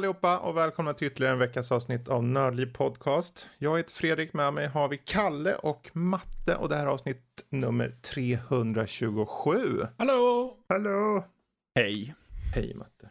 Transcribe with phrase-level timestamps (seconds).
[0.00, 3.50] Allihopa och välkomna till ytterligare en veckas avsnitt av Nördliv Podcast.
[3.58, 7.46] Jag heter Fredrik, med mig har vi Kalle och Matte och det här är avsnitt
[7.48, 9.86] nummer 327.
[9.98, 10.56] Hallå!
[10.68, 11.24] Hallå!
[11.74, 12.14] Hej.
[12.54, 13.10] Hej Matte.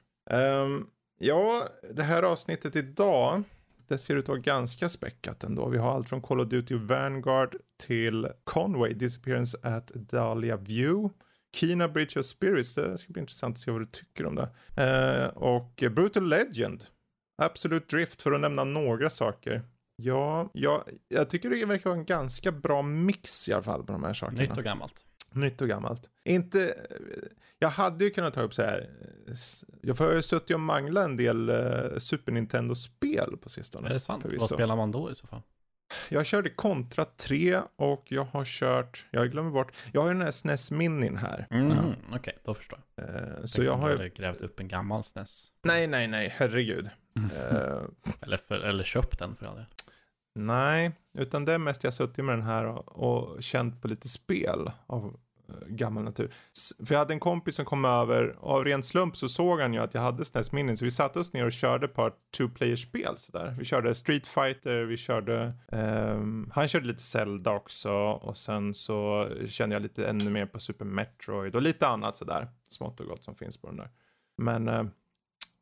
[0.63, 0.89] Um,
[1.19, 1.63] ja,
[1.93, 3.43] det här avsnittet idag,
[3.87, 5.69] det ser ut att vara ganska späckat ändå.
[5.69, 7.55] Vi har allt från Call of Duty Vanguard
[7.87, 11.09] till Conway, Disappearance at Dahlia View.
[11.55, 14.49] Kina Bridge of Spirits, det ska bli intressant att se vad du tycker om det.
[14.83, 16.85] Eh, och Brutal Legend,
[17.41, 19.63] Absolute Drift för att nämna några saker.
[19.95, 23.91] Ja, ja, jag tycker det verkar vara en ganska bra mix i alla fall på
[23.91, 24.41] de här sakerna.
[24.41, 25.05] Nytt och gammalt.
[25.31, 26.09] Nytt och gammalt.
[26.25, 26.75] Inte,
[27.59, 28.89] jag hade ju kunnat ta upp så här,
[29.81, 33.89] jag har ju suttit och manglat en del uh, Super Nintendo-spel på sistone.
[33.89, 34.25] Är det sant?
[34.39, 35.41] Vad spelar man då i så fall?
[36.09, 40.23] Jag körde Contra 3 och jag har kört, jag glömmer bort, jag har ju den
[40.23, 41.47] här SNES Minin här.
[41.51, 41.71] Mm.
[41.77, 43.09] Okej, okay, då förstår jag.
[43.09, 44.09] Uh, så jag har ju...
[44.09, 45.47] grävt upp en gammal SNES.
[45.63, 46.89] Nej, nej, nej, herregud.
[47.15, 47.29] Mm.
[47.31, 47.81] Uh,
[48.21, 49.65] eller, för, eller köpt den för all del.
[50.35, 54.09] Nej, utan det är mest jag suttit med den här och, och känt på lite
[54.09, 55.19] spel av
[55.49, 56.33] Eh, gammal natur.
[56.85, 59.73] För jag hade en kompis som kom över och av ren slump så såg han
[59.73, 63.17] ju att jag hade SNES-minnen så vi satte oss ner och körde ett par two-player-spel
[63.17, 63.55] sådär.
[63.59, 69.29] Vi körde Street Fighter, vi körde, um, han körde lite Zelda också och sen så
[69.47, 73.23] kände jag lite ännu mer på Super Metroid och lite annat sådär smått och gott
[73.23, 73.89] som finns på den där.
[74.37, 74.85] Men uh,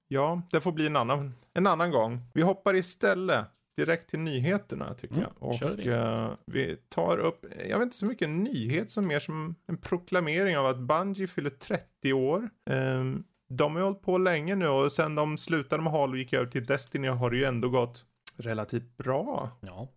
[0.07, 2.21] ja, det får bli en annan, en annan gång.
[2.33, 3.45] Vi hoppar istället
[3.77, 5.49] direkt till nyheterna tycker mm, jag.
[5.49, 5.89] Och vi.
[5.89, 10.57] Uh, vi tar upp, jag vet inte så mycket nyhet som mer som en proklamering
[10.57, 12.49] av att Bungie fyller 30 år.
[12.69, 16.17] Um, de har ju hållit på länge nu och sen de slutade med Halo och
[16.17, 18.05] gick över till Destiny har det ju ändå gått
[18.37, 19.51] relativt bra.
[19.61, 19.87] Ja.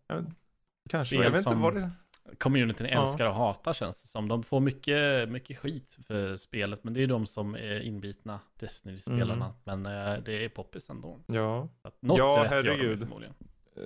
[0.89, 1.91] kanske, jag vet inte vad det...
[2.39, 4.29] Communityn älskar och hatar känns det som.
[4.29, 9.55] De får mycket, mycket skit för spelet, men det är de som är inbitna Destiny-spelarna.
[9.65, 9.83] Mm.
[9.83, 11.21] Men uh, det är poppis ändå.
[11.27, 11.69] Ja,
[12.01, 13.09] något ja herregud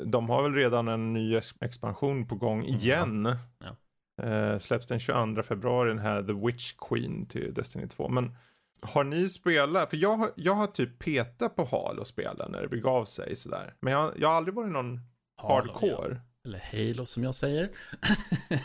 [0.04, 2.74] de har väl redan en ny expansion på gång mm.
[2.74, 3.36] igen.
[3.64, 3.76] Ja.
[4.22, 8.08] Eh, släpps den 22 februari den här The Witch Queen till Destiny 2.
[8.08, 8.36] Men
[8.82, 9.90] har ni spelat?
[9.90, 13.74] För jag jag har typ petat på Halo-spelen när det begav sig sådär.
[13.80, 15.00] Men jag, jag har aldrig varit någon
[15.36, 16.20] Halo, hardcore.
[16.42, 16.48] Ja.
[16.48, 17.70] Eller Halo som jag säger.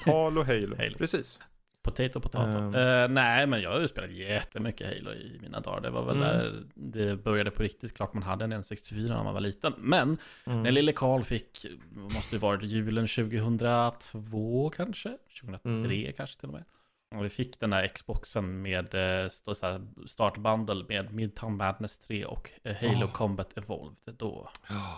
[0.06, 0.75] Halo, Halo.
[0.78, 0.97] Halo.
[0.97, 1.41] Precis.
[1.89, 2.57] Potato, potato.
[2.57, 5.81] Um, uh, nej, men jag har ju spelat jättemycket Halo i mina dagar.
[5.81, 6.29] Det var väl mm.
[6.29, 7.94] där det började på riktigt.
[7.94, 9.73] Klart man hade en N64 när man var liten.
[9.77, 10.63] Men mm.
[10.63, 15.17] när lille Karl fick, måste det varit julen 2002 kanske?
[15.41, 16.13] 2003 mm.
[16.13, 16.63] kanske till och med.
[17.16, 19.29] Och vi fick den här Xboxen med eh,
[20.06, 23.11] startbundle med Midtown Madness 3 och eh, Halo oh.
[23.11, 24.16] Combat Evolved.
[24.17, 24.97] Då, oh.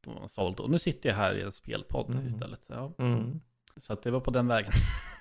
[0.00, 0.60] då var man såld.
[0.60, 2.26] Och nu sitter jag här i en spelpodd mm.
[2.26, 2.60] istället.
[2.66, 2.92] Ja.
[2.98, 3.40] Mm.
[3.76, 4.72] Så att det var på den vägen.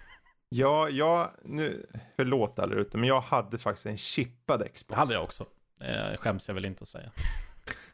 [0.50, 1.85] Ja, jag, nu,
[2.16, 4.88] förlåt alla ute, men jag hade faktiskt en chippad Xbox.
[4.88, 5.46] Det hade jag också.
[5.81, 7.12] Eh, skäms jag väl inte att säga.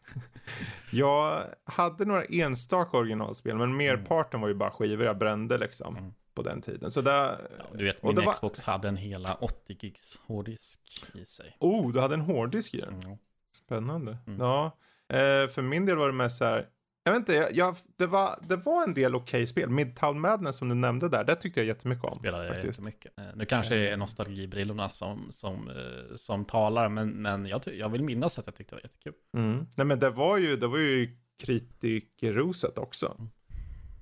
[0.92, 5.98] jag hade några enstaka originalspel, men merparten var ju bara skivor jag brände liksom.
[5.98, 6.14] Mm.
[6.34, 6.92] På den tiden.
[6.92, 8.74] Så där, ja, du vet, min Xbox var...
[8.74, 10.80] hade en hela 80 gigs hårddisk
[11.14, 11.58] i sig.
[11.60, 12.94] Oh, du hade en hårddisk i den?
[12.94, 13.18] Mm.
[13.52, 14.18] Spännande.
[14.28, 14.40] Mm.
[14.40, 14.78] Ja,
[15.10, 16.68] eh, för min del var det mest så här,
[17.04, 19.70] jag vet inte, jag, jag, det, var, det var en del okej okay spel.
[19.70, 22.20] Midtown Madness som du nämnde där, det tyckte jag jättemycket om.
[22.20, 23.20] Spelade jag jättemycket.
[23.20, 27.90] Eh, nu kanske det är nostalgibrillorna som, som, eh, som talar, men, men jag, jag
[27.90, 29.14] vill minnas att jag tyckte det var jättekul.
[29.38, 29.66] Mm.
[29.78, 33.16] Nej men det var ju, det var ju kritikerroset också.
[33.20, 33.30] Mm.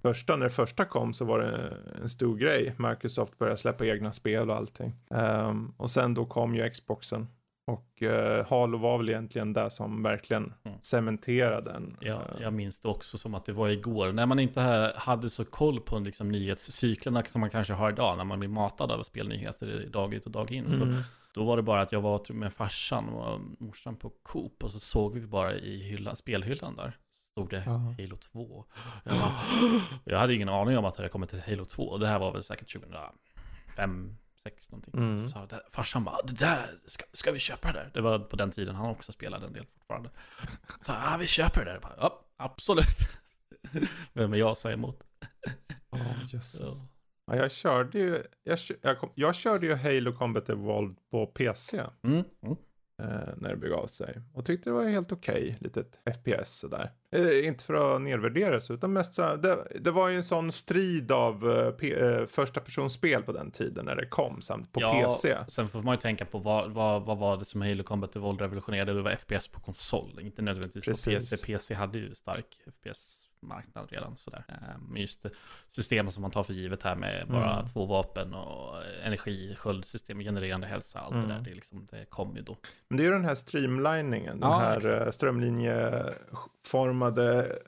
[0.01, 2.75] Första, när det första kom så var det en stor grej.
[2.78, 4.94] Microsoft började släppa egna spel och allting.
[5.09, 7.28] Um, och sen då kom ju Xboxen.
[7.71, 10.77] Och uh, Halo var väl egentligen det som verkligen mm.
[10.81, 11.97] cementerade den.
[12.01, 14.11] Ja, uh, jag minns det också som att det var igår.
[14.11, 18.18] När man inte hade så koll på liksom, nyhetscyklerna som man kanske har idag.
[18.18, 20.65] När man blir matad av spelnyheter dag ut och dag in.
[20.65, 20.79] Mm.
[20.79, 21.03] Så
[21.33, 24.63] då var det bara att jag var med farsan och morsan på Coop.
[24.63, 26.97] Och så såg vi bara i hylla, spelhyllan där.
[27.31, 27.91] Stod det uh.
[27.97, 28.65] Halo 2.
[29.03, 29.31] Jag, bara,
[30.06, 31.83] jag hade ingen aning om att det hade kommit till Halo 2.
[31.83, 34.93] Och det här var väl säkert 2005 sex någonting.
[34.93, 35.17] Mm.
[35.17, 37.91] Så sa det, farsan bara, det där, ska, ska vi köpa det där?
[37.93, 40.09] Det var på den tiden han också spelade en del fortfarande.
[40.81, 41.79] Så ja, vi köper det där.
[41.79, 42.97] Bara, ja, absolut.
[44.13, 45.03] Vem är jag säger emot?
[45.89, 46.83] oh, Jesus.
[47.25, 51.77] Ja, jag körde ju, jag, jag, jag, körde ju Halo Combat Evolved på PC.
[52.03, 52.23] Mm.
[52.43, 52.57] Mm.
[53.01, 54.21] Eh, när det begav sig.
[54.33, 56.92] Och tyckte det var helt okej, okay, litet FPS sådär.
[57.15, 60.51] Eh, inte för att nedvärdera det, utan mest så det, det var ju en sån
[60.51, 64.81] strid av eh, P, eh, första personspel på den tiden när det kom samt på
[64.81, 65.38] ja, PC.
[65.48, 68.42] Sen får man ju tänka på vad, vad, vad var det som Halo Combat Evolved
[68.42, 68.94] revolutionerade?
[68.94, 71.30] Det var FPS på konsol, inte nödvändigtvis Precis.
[71.30, 71.48] på PC.
[71.48, 72.45] PC hade ju stark
[72.81, 74.45] FPS marknad redan sådär.
[74.47, 75.25] Ehm, men just
[75.67, 77.67] systemet som man tar för givet här med bara mm.
[77.67, 81.27] två vapen och energi, sköldsystem, genererande hälsa, allt mm.
[81.27, 82.57] det där, det, liksom, det kom ju då.
[82.88, 85.01] Men det är ju den här streamliningen, den ja, här exakt.
[85.01, 87.59] Eh, strömlinjeformade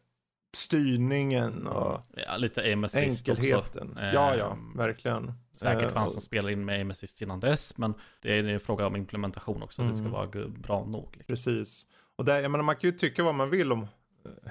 [0.55, 3.89] styrningen och ja, lite aim enkelheten.
[3.89, 4.03] Också.
[4.03, 5.33] Ja, ja, ehm, verkligen.
[5.51, 8.87] Säkert fanns som spelar in med aim assist innan dess, men det är en fråga
[8.87, 9.81] om implementation också.
[9.81, 9.91] Mm.
[9.91, 10.19] Det ska mm.
[10.19, 11.15] vara bra nog.
[11.17, 11.25] Liksom.
[11.27, 11.85] Precis.
[12.15, 13.87] Och där, jag menar, man kan ju tycka vad man vill om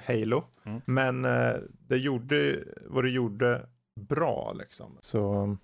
[0.07, 0.43] Halo.
[0.63, 0.81] Mm.
[0.85, 1.55] Men eh,
[1.87, 3.65] det gjorde vad det gjorde
[3.95, 4.97] bra liksom.
[4.99, 5.57] Så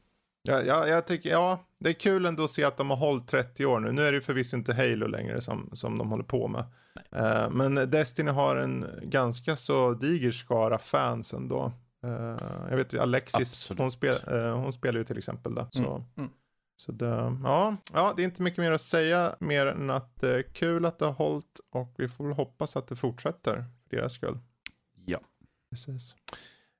[0.43, 3.27] ja, ja, jag tycker, ja, det är kul ändå att se att de har hållit
[3.27, 3.91] 30 år nu.
[3.91, 6.65] Nu är det förvisso inte Halo längre som, som de håller på med.
[7.11, 11.71] Eh, men Destiny har en ganska så diger skara fans ändå.
[12.03, 12.35] Eh,
[12.69, 15.67] jag vet ju Alexis, hon, spel, eh, hon spelar ju till exempel där.
[15.71, 15.95] Så.
[15.95, 16.03] Mm.
[16.17, 16.29] Mm.
[16.75, 20.35] Så det, ja, ja, det är inte mycket mer att säga mer än att det
[20.35, 24.13] är kul att det har hållit och vi får väl hoppas att det fortsätter deras
[24.13, 24.39] skull.
[25.05, 25.19] Ja.
[25.69, 26.15] Precis.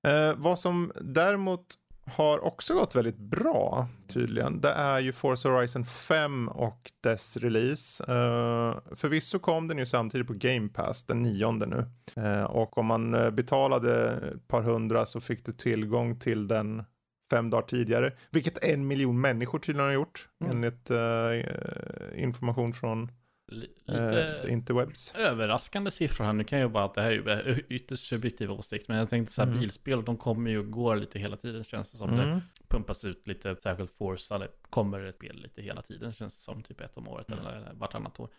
[0.07, 1.75] Eh, vad som däremot
[2.09, 4.61] har också gått väldigt bra tydligen.
[4.61, 8.03] Det är ju Forza Horizon 5 och dess release.
[8.03, 11.85] Uh, förvisso kom den ju samtidigt på Game Pass den nionde nu.
[12.23, 16.83] Uh, och om man eh, betalade ett par hundra så fick du tillgång till den
[17.31, 18.13] fem dagar tidigare.
[18.31, 20.29] Vilket en miljon människor tydligen har gjort.
[20.43, 20.55] Mm.
[20.55, 23.11] Enligt uh, information från
[23.51, 25.13] Lite uh, interwebs.
[25.15, 26.33] överraskande siffror här.
[26.33, 28.87] Nu kan jag bara att det här är ju ytterst subjektiv åsikt.
[28.87, 29.59] Men jag tänkte så här, mm.
[29.59, 32.09] bilspel, de kommer ju och går lite hela tiden känns det som.
[32.09, 32.29] Mm.
[32.29, 36.41] Det pumpas ut lite, särskilt Forza, det kommer ett spel lite hela tiden känns det
[36.41, 36.63] som.
[36.63, 37.39] Typ ett om året mm.
[37.39, 38.29] eller vartannat år.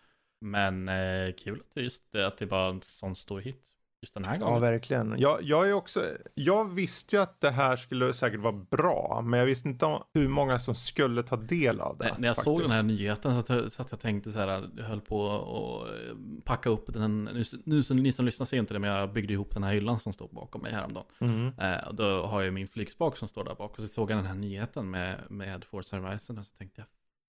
[0.41, 4.23] Men eh, kul att det just att det bara en sån stor hit just den
[4.27, 4.53] här gången.
[4.53, 5.15] Ja, verkligen.
[5.19, 9.39] Jag, jag, är också, jag visste ju att det här skulle säkert vara bra, men
[9.39, 12.03] jag visste inte hur många som skulle ta del av det.
[12.03, 12.57] Nej, när jag faktiskt.
[12.57, 16.43] såg den här nyheten så så att jag tänkte så här, jag höll på att
[16.43, 19.33] packa upp den, nu, nu så ni som lyssnar ser inte det, men jag byggde
[19.33, 21.05] ihop den här hyllan som står bakom mig häromdagen.
[21.19, 21.59] Mm.
[21.59, 24.17] Eh, och då har jag min flygspak som står där bak, och så såg jag
[24.17, 26.87] den här nyheten med, med Forza Horizon, och så tänkte jag,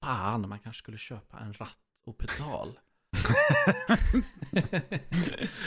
[0.08, 2.78] fan, man kanske skulle köpa en ratt och pedal.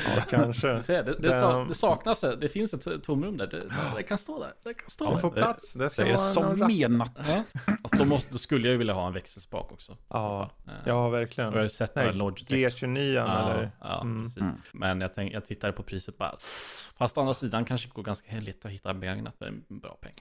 [0.05, 0.67] Ja, kanske.
[0.67, 3.47] Det, det, det, det, saknas, det finns ett tomrum där.
[3.47, 3.59] Det,
[3.95, 4.53] det kan stå där.
[4.63, 5.29] Det kan stå ja, där.
[5.29, 5.73] plats.
[5.73, 7.19] Det, ska det är som menat.
[7.23, 7.43] Ja.
[7.65, 9.97] Alltså, då, måste, då skulle jag vilja ha en växelspak också.
[10.07, 10.49] Ja,
[10.85, 11.53] ja verkligen.
[11.53, 13.71] Jag har sett Nej, G29 ja, eller?
[13.79, 14.23] Ja, mm.
[14.23, 14.41] precis.
[14.41, 14.61] Mm.
[14.73, 16.37] Men jag, tänk, jag tittade på priset bara.
[16.97, 19.97] Fast å andra sidan kanske det går ganska lätt att hitta begagnat för en bra
[20.01, 20.13] peng.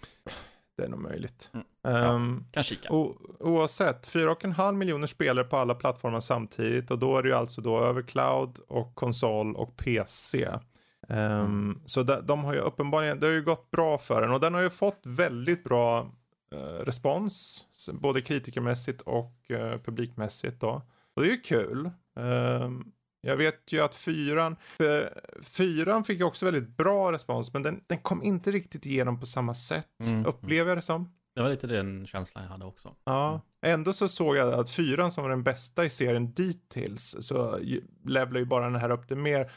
[0.77, 1.51] Det är nog möjligt.
[1.55, 1.67] Mm.
[1.83, 2.89] Ja, um, kan kika.
[3.41, 7.79] oavsett, 4,5 miljoner spelare på alla plattformar samtidigt och då är det ju alltså då
[7.79, 10.47] över cloud och konsol och PC.
[10.47, 10.59] Um,
[11.09, 11.81] ehm, mm.
[11.85, 14.55] Så de, de, har ju uppenbarligen, det har ju gått bra för den och den
[14.55, 16.11] har ju fått väldigt bra
[16.55, 20.83] uh, respons, både kritikermässigt och uh, publikmässigt då.
[21.15, 21.91] Och det är ju kul.
[22.17, 22.93] Um,
[23.25, 24.57] jag vet ju att fyran,
[25.43, 29.55] fyran fick också väldigt bra respons, men den, den kom inte riktigt igenom på samma
[29.55, 30.27] sätt, mm.
[30.27, 31.13] upplever jag det som.
[31.35, 32.95] Det var lite den känslan jag hade också.
[33.05, 37.59] Ja, ändå så såg jag att fyran som var den bästa i serien dittills, så
[38.05, 39.53] levlar ju bara den här upp det mer.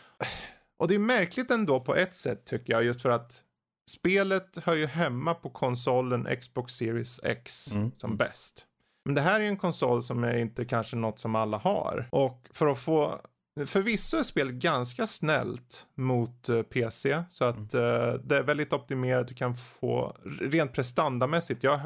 [0.79, 3.43] Och det är märkligt ändå på ett sätt tycker jag, just för att
[3.89, 7.91] spelet hör ju hemma på konsolen Xbox Series X mm.
[7.95, 8.65] som bäst.
[9.05, 12.07] Men det här är ju en konsol som är inte kanske något som alla har.
[12.11, 13.21] Och för att få
[13.65, 17.23] Förvisso är spelet ganska snällt mot eh, PC.
[17.29, 19.27] Så att uh, det är väldigt optimerat.
[19.27, 21.63] Du kan få rent prestandamässigt.
[21.63, 21.79] Jag,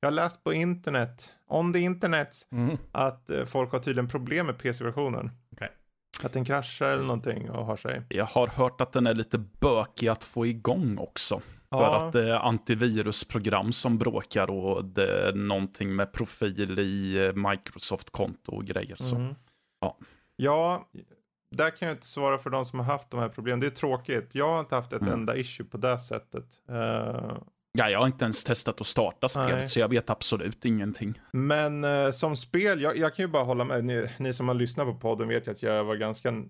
[0.00, 2.76] jag har läst på internet, on the internet, mm.
[2.92, 5.30] att uh, folk har tydligen problem med PC-versionen.
[5.52, 5.68] Okay.
[6.22, 8.02] Att den kraschar eller någonting och har sig.
[8.08, 11.40] Jag har hört att den är lite bökig att få igång också.
[11.70, 11.78] Ja.
[11.78, 18.52] För att det är antivirusprogram som bråkar och det är någonting med profil i Microsoft-konto
[18.52, 18.96] och grejer.
[18.96, 19.16] Så.
[19.16, 19.34] Mm.
[19.80, 19.96] Ja.
[20.40, 20.88] Ja,
[21.50, 23.60] där kan jag inte svara för de som har haft de här problemen.
[23.60, 24.34] Det är tråkigt.
[24.34, 25.14] Jag har inte haft ett mm.
[25.14, 26.44] enda issue på det sättet.
[26.70, 27.38] Uh...
[27.72, 29.68] Ja, jag har inte ens testat att starta spelet, Nej.
[29.68, 31.20] så jag vet absolut ingenting.
[31.32, 33.84] Men uh, som spel, jag, jag, kan ju bara hålla med.
[33.84, 36.42] Ni, ni, som har lyssnat på podden vet ju att jag var ganska,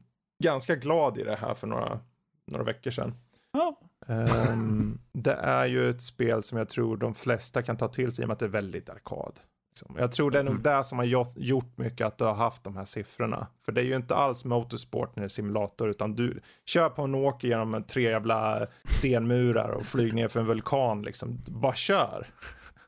[0.45, 2.01] ganska glad i det här för några,
[2.47, 3.15] några veckor sedan.
[3.53, 3.81] Ja.
[4.07, 8.23] Um, det är ju ett spel som jag tror de flesta kan ta till sig
[8.23, 9.41] i och med att det är väldigt arkad.
[9.79, 9.97] Liksom.
[9.99, 10.63] Jag tror det är nog mm.
[10.63, 11.05] det som har
[11.37, 13.47] gjort mycket att du har haft de här siffrorna.
[13.65, 17.03] För det är ju inte alls motorsport när det är simulator, utan du kör på
[17.03, 21.39] en åker genom tre jävla stenmurar och flyger ner för en vulkan liksom.
[21.49, 22.27] Bara kör.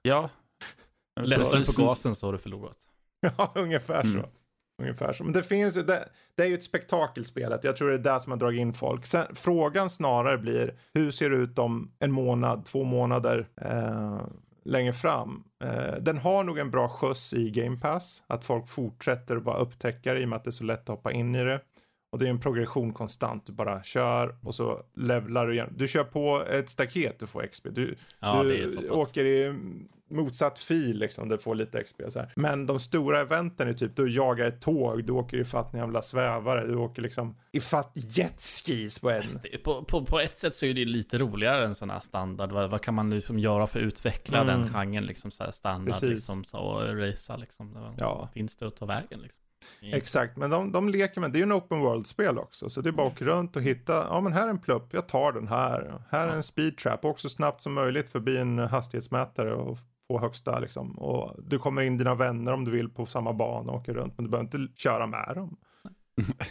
[0.03, 0.29] Ja.
[1.21, 2.79] Ledsen på gasen så har du förlorat.
[3.21, 4.13] ja, ungefär mm.
[4.13, 4.29] så.
[4.83, 5.25] ungefär så.
[5.25, 7.65] Men det finns det, det är ju ett spektakelspelet.
[7.65, 9.07] Jag tror det är där som har dragit in folk.
[9.07, 14.21] Sen, frågan snarare blir hur ser det ut om en månad, två månader eh,
[14.65, 15.45] längre fram.
[15.65, 18.25] Eh, den har nog en bra skjuts i Game Pass.
[18.27, 20.81] Att folk fortsätter att bara upptäcka det i och med att det är så lätt
[20.81, 21.61] att hoppa in i det.
[22.13, 23.47] Och det är en progression konstant.
[23.47, 25.75] Du bara kör och så levlar du igen.
[25.77, 27.67] Du kör på ett staket du får XP.
[27.71, 29.55] Du, Ja, det är du åker i
[30.11, 31.29] motsatt fil liksom.
[31.29, 32.33] Du får lite XP så här.
[32.37, 35.05] Men de stora eventen är typ du jagar ett tåg.
[35.05, 36.67] Du åker ifatt en jävla svävare.
[36.67, 39.25] Du åker liksom ifatt jetskis på en.
[39.43, 42.53] Det På, på, på ett sätt så är det lite roligare än sån här standard.
[42.53, 44.61] Vad, vad kan man liksom göra för att utveckla Mm.
[44.61, 46.11] den genren liksom så här standard Precis.
[46.11, 47.73] liksom så och racea liksom.
[47.73, 48.29] Vad Ja.
[48.35, 49.43] Finns det att ta vägen liksom?
[49.83, 52.89] Exakt, men de, de leker med, det är ju en open world-spel också, så det
[52.91, 55.33] är bara att åka runt och hitta, ja men här är en plupp, jag tar
[55.33, 56.03] den här.
[56.11, 59.79] Här är en speed trap, också snabbt som möjligt förbi en hastighetsmätare och
[60.11, 60.99] få högsta liksom.
[60.99, 64.19] Och du kommer in dina vänner om du vill på samma bana och åker runt,
[64.19, 65.57] men du behöver inte köra med dem.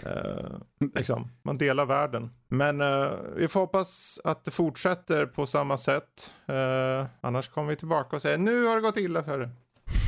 [0.06, 0.58] Eh,
[0.96, 2.30] liksom, man delar världen.
[2.48, 6.34] Men eh, vi får hoppas att det fortsätter på samma sätt.
[6.48, 9.50] Eh, annars kommer vi tillbaka och säger nu har det gått illa för det.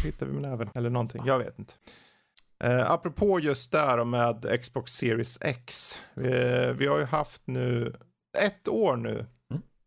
[0.06, 1.74] Hittar vi med näven eller någonting, jag vet inte.
[2.64, 6.00] Eh, apropå just där och med Xbox Series X.
[6.76, 7.96] Vi har ju haft nu
[8.38, 9.26] ett år nu.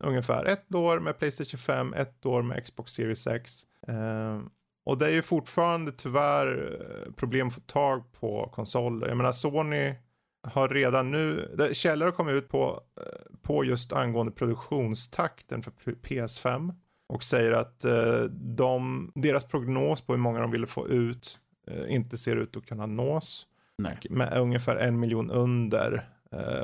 [0.04, 0.44] Ungefär.
[0.44, 3.62] Ett år med Playstation 5, ett år med Xbox Series X.
[3.88, 4.40] Eh,
[4.87, 9.08] och det är ju fortfarande tyvärr eh, problem att få tag på konsoler.
[9.08, 9.94] Jag menar Sony
[10.46, 15.90] har redan nu, källor har kommit ut på, eh, på just angående produktionstakten för P-
[16.02, 16.75] PS5.
[17.08, 21.38] Och säger att eh, de, deras prognos på hur många de ville få ut
[21.88, 23.46] inte ser ut att kunna nås.
[23.78, 23.99] Nej.
[24.11, 26.08] Med ungefär en miljon under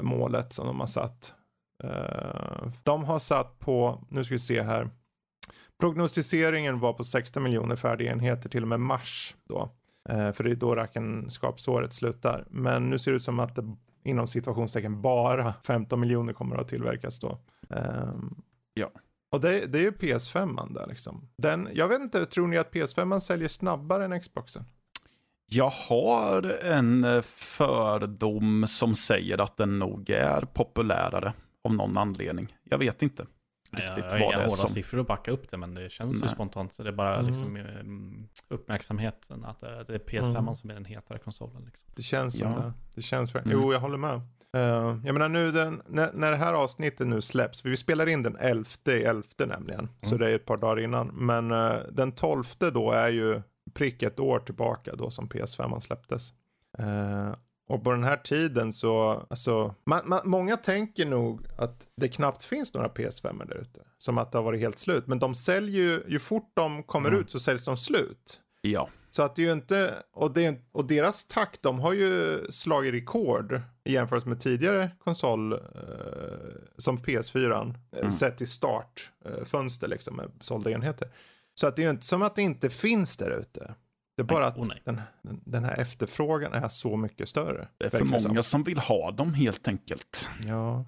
[0.02, 1.34] målet som de har satt.
[1.84, 4.90] Eh, de har satt på, nu ska vi se här.
[5.80, 9.70] Prognostiseringen var på 16 miljoner färdiga enheter till och med mars då.
[10.08, 12.46] Eh, för det är då räkenskapsåret slutar.
[12.50, 16.68] Men nu ser det ut som att det inom situationstecken bara 15 miljoner kommer att
[16.68, 17.38] tillverkas då.
[17.70, 18.34] Ehm,
[18.74, 18.90] Ja.
[19.32, 21.28] Och det, det är ju PS5 där liksom.
[21.36, 24.64] Den, jag vet inte, tror ni att PS5 säljer snabbare än Xboxen?
[25.46, 31.32] Jag har en eh, fördom som säger att den nog är populärare
[31.64, 32.56] av någon anledning.
[32.64, 33.26] Jag vet inte
[33.70, 34.70] Nej, riktigt jag har vad det är som...
[34.70, 36.28] siffror att backa upp det, men det känns ju Nej.
[36.28, 36.72] spontant.
[36.72, 37.26] Så det är bara Mm.
[37.30, 40.54] liksom mm, uppmärksamheten att det det är PS5 Mm.
[40.54, 41.62] som är den hetare konsolen.
[41.64, 41.88] Liksom.
[41.96, 42.58] Det känns som Ja.
[42.58, 42.72] det.
[42.94, 43.34] Det känns.
[43.34, 43.48] Mm.
[43.52, 44.20] Jo, jag håller med.
[44.56, 48.06] Uh, jag menar nu den, när, när det här avsnittet nu släpps, för vi spelar
[48.08, 50.18] in den 11 i 11 nämligen, så Mm.
[50.26, 51.06] det är ett par dagar innan.
[51.08, 53.42] Men eh, den 12 då är ju
[53.74, 56.32] prick ett år tillbaka då som PS5 släpptes.
[56.78, 57.34] Eh,
[57.70, 62.44] och på den här tiden så, alltså, man, man, många tänker nog att det knappt
[62.44, 63.80] finns några PS5 där ute.
[63.98, 65.06] Som att det har varit helt slut.
[65.06, 67.20] Men de säljer ju, ju fort de kommer Mm.
[67.20, 68.40] ut så säljs de slut.
[68.62, 72.38] Ja, Så att det är ju inte, och, det, och deras takt, de har ju
[72.50, 75.58] slagit rekord i jämförelse med tidigare konsol eh,
[76.78, 78.10] som PS4, eh, Mm.
[78.10, 81.08] sett till startfönster eh, liksom med sålda enheter.
[81.54, 83.74] Så att det är ju inte som att det inte finns där ute.
[84.26, 87.68] Det är bara att oh den, den, här efterfrågan är så mycket större.
[87.78, 88.42] det är för många som.
[88.42, 90.28] som vill ha dem helt enkelt.
[90.46, 90.84] Ja.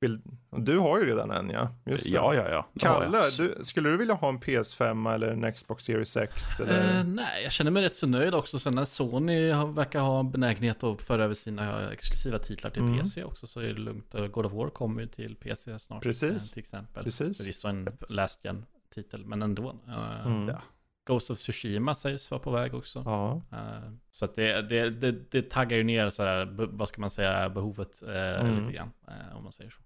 [0.00, 0.20] Vill,
[0.56, 1.68] du har ju redan en ja.
[1.86, 2.10] Just det.
[2.10, 2.66] Ja, ja, ja.
[2.72, 2.80] det.
[2.80, 6.60] Kalle, du, skulle du vilja ha en PS5 eller en Xbox Series X?
[6.60, 6.98] Eller?
[7.00, 8.58] Eh, nej, jag känner mig rätt så nöjd också.
[8.58, 12.98] Sen när Sony verkar ha en benägenhet att föra över sina exklusiva titlar till Mm.
[12.98, 14.14] PC också så är det lugnt.
[14.14, 16.02] Eh, God of War kommer ju till PC snart.
[16.02, 16.32] Precis.
[16.32, 17.04] eh, Till exempel.
[17.04, 17.38] Precis.
[17.38, 19.76] Förvisso en last gen titel, men ändå.
[19.88, 20.48] Eh, Mm.
[20.48, 20.58] ja.
[21.06, 23.02] Ghost of Tsushima sägs vara på väg också.
[23.04, 23.42] Ja.
[23.52, 27.00] Eh, Så att det, det, det, det taggar ju ner så här, be- vad ska
[27.00, 28.60] man säga, behovet eh, Mm.
[28.60, 28.90] lite grann.
[29.08, 29.80] eh, Om man säger så.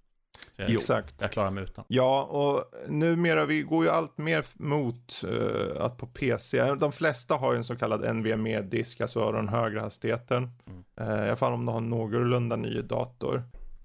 [0.53, 0.71] så jag.
[0.71, 1.23] Exakt.
[1.23, 1.85] jag klarar mig utan.
[1.89, 7.35] Ja, och numera vi går ju allt mer mot eh, att på PC, de flesta
[7.35, 10.51] har ju en så kallad NVMe-disk, alltså den högre hastigheten.
[10.67, 10.85] Mm.
[11.19, 13.43] Eh, I alla fall om du har en någorlunda ny dator.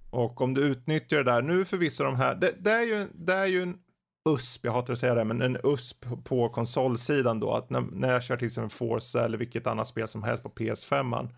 [0.09, 2.83] Och om du utnyttjar det där, nu för vissa av de här, det, det, är,
[2.83, 3.77] ju, det är ju en
[4.29, 8.11] USP, jag hatar att säga det, men en USP på konsolsidan då, att när, när
[8.11, 11.29] jag kör till exempel Forza eller vilket annat spel som helst på PS5,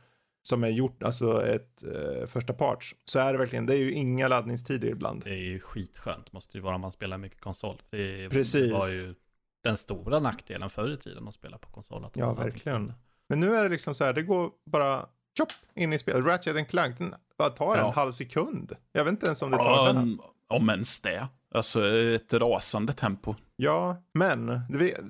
[0.42, 3.92] som är gjort, alltså ett eh, första parts, så är det verkligen, det är ju
[3.94, 5.24] inga laddningstider ibland.
[5.24, 7.82] Det är ju skitskönt, måste ju vara om man spelar mycket konsol.
[7.90, 8.68] Det, Precis.
[8.68, 9.16] det var ju
[9.64, 12.08] den stora nackdelen förr i tiden att spela på konsol.
[12.14, 12.94] Ja, verkligen.
[13.30, 15.06] Men nu är det liksom så här, det går bara
[15.38, 16.26] tjopp in i spelet.
[16.26, 17.88] Ratchet Clank, den bara tar Ja.
[17.88, 18.76] en halv sekund.
[18.92, 19.98] Jag vet inte ens om det tar den.
[19.98, 21.28] Om, om ens det.
[21.56, 23.36] Alltså ett rasande tempo.
[23.56, 24.62] Ja, men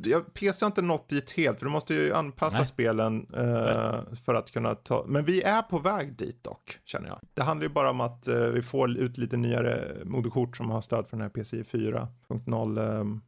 [0.04, 2.66] jag, PC har inte nått dit helt, för du måste ju anpassa Nej.
[2.66, 5.06] spelen eh, för att kunna ta.
[5.08, 7.20] Men vi är på väg dit dock, känner jag.
[7.34, 10.82] Det handlar ju bara om att eh, vi får ut lite nyare moderkort som har
[10.82, 13.20] stöd för den här PCI 4.0 eh,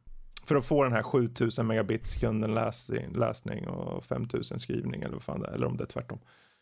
[0.44, 5.22] För att få den här 7000 megabit sekunden läsning, läsning och 5000 skrivning eller vad
[5.22, 6.18] fan det är, eller om det är tvärtom.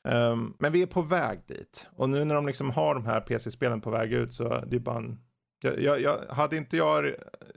[0.09, 1.89] Um, men vi är på väg dit.
[1.97, 4.81] Och nu när de liksom har de här PC-spelen på väg ut så det är
[4.81, 5.19] bara en...
[5.63, 7.15] Jag, jag, jag, hade inte jag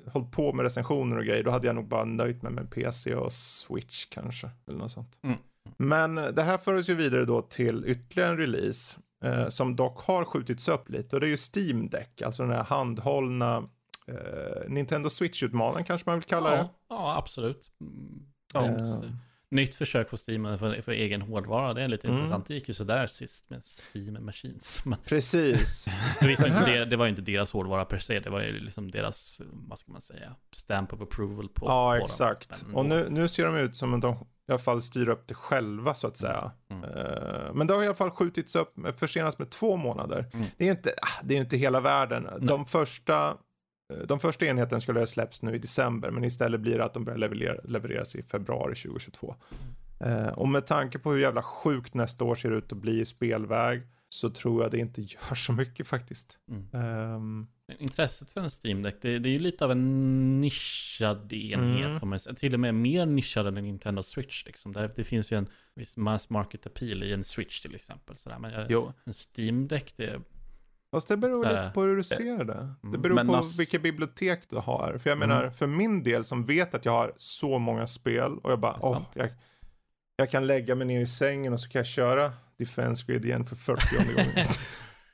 [0.08, 3.16] hållit på med recensioner och grejer då hade jag nog bara nöjt mig med PC
[3.16, 4.50] och Switch kanske.
[4.68, 5.20] Eller något sånt.
[5.24, 5.38] Mm.
[5.78, 9.00] Men det här för oss ju vidare då till ytterligare en release.
[9.24, 12.22] Eh, som dock har skjutits upp lite och det är ju Steam Deck.
[12.22, 13.58] Alltså den här handhållna
[14.08, 16.70] eh, Nintendo Switch-utmanaren kanske man vill kalla ja, det.
[16.90, 17.72] Ja, absolut.
[17.82, 18.26] Mm.
[18.54, 18.62] Ja.
[19.52, 22.18] Nytt försök på Steam för, för egen hårdvara, det är lite mm.
[22.18, 22.48] intressant.
[22.48, 24.84] Det gick ju sådär sist med Steam Machines.
[25.06, 25.88] Precis.
[26.22, 29.80] det, inte det, var inte deras hårdvara per se, det var ju liksom deras, vad
[29.80, 32.66] ska man säga, stamp of approval på Ja, på exakt.
[32.74, 35.34] Och nu, nu ser de ut som att de i alla fall styr upp det
[35.34, 36.52] själva så att säga.
[36.72, 36.84] Mm.
[36.84, 40.30] Uh, men det har i alla fall skjutits upp, försenats med två månader.
[40.34, 40.46] Mm.
[40.58, 42.24] Det är inte, ah, det är inte hela världen.
[42.24, 42.48] Nej.
[42.48, 43.36] De första Eh,
[44.08, 47.06] de första enheten skulle ha släppts nu i december men istället blir det att de
[47.06, 49.36] börjar leverera, levereras i februari 2022.
[49.52, 50.26] Mm.
[50.26, 53.06] Eh, och med tanke på hur jävla sjukt nästa år ser ut att bli i
[53.06, 56.38] spelväg så tror jag det inte gör så mycket faktiskt.
[56.52, 57.16] Mm.
[57.16, 57.48] Um...
[57.80, 61.86] Intresset för en Steam Deck, det, det, är ju lite av en nischad enhet.
[61.86, 62.00] Mm.
[62.00, 62.34] Får man säga.
[62.34, 64.46] Till och med mer nischad än en Nintendo Switch.
[64.46, 64.74] Liksom.
[64.74, 68.18] Det, det finns ju en viss mass market appeal i en Switch till exempel.
[68.18, 68.40] Sådär.
[68.40, 70.22] Men jag, en Steam Deck, det
[70.92, 72.76] Fast det beror lite på hur du ser det.
[72.82, 73.02] Det mm.
[73.02, 73.60] beror Men på nass...
[73.60, 74.98] vilka bibliotek du har.
[74.98, 75.30] För jag mm.
[75.30, 78.78] menar, för min del som vet att jag har så många spel och jag bara,
[78.82, 79.30] åh, jag,
[80.16, 83.46] jag kan lägga mig ner i sängen och så kan jag köra Defense Grid igen
[83.46, 84.48] för 40 gånger.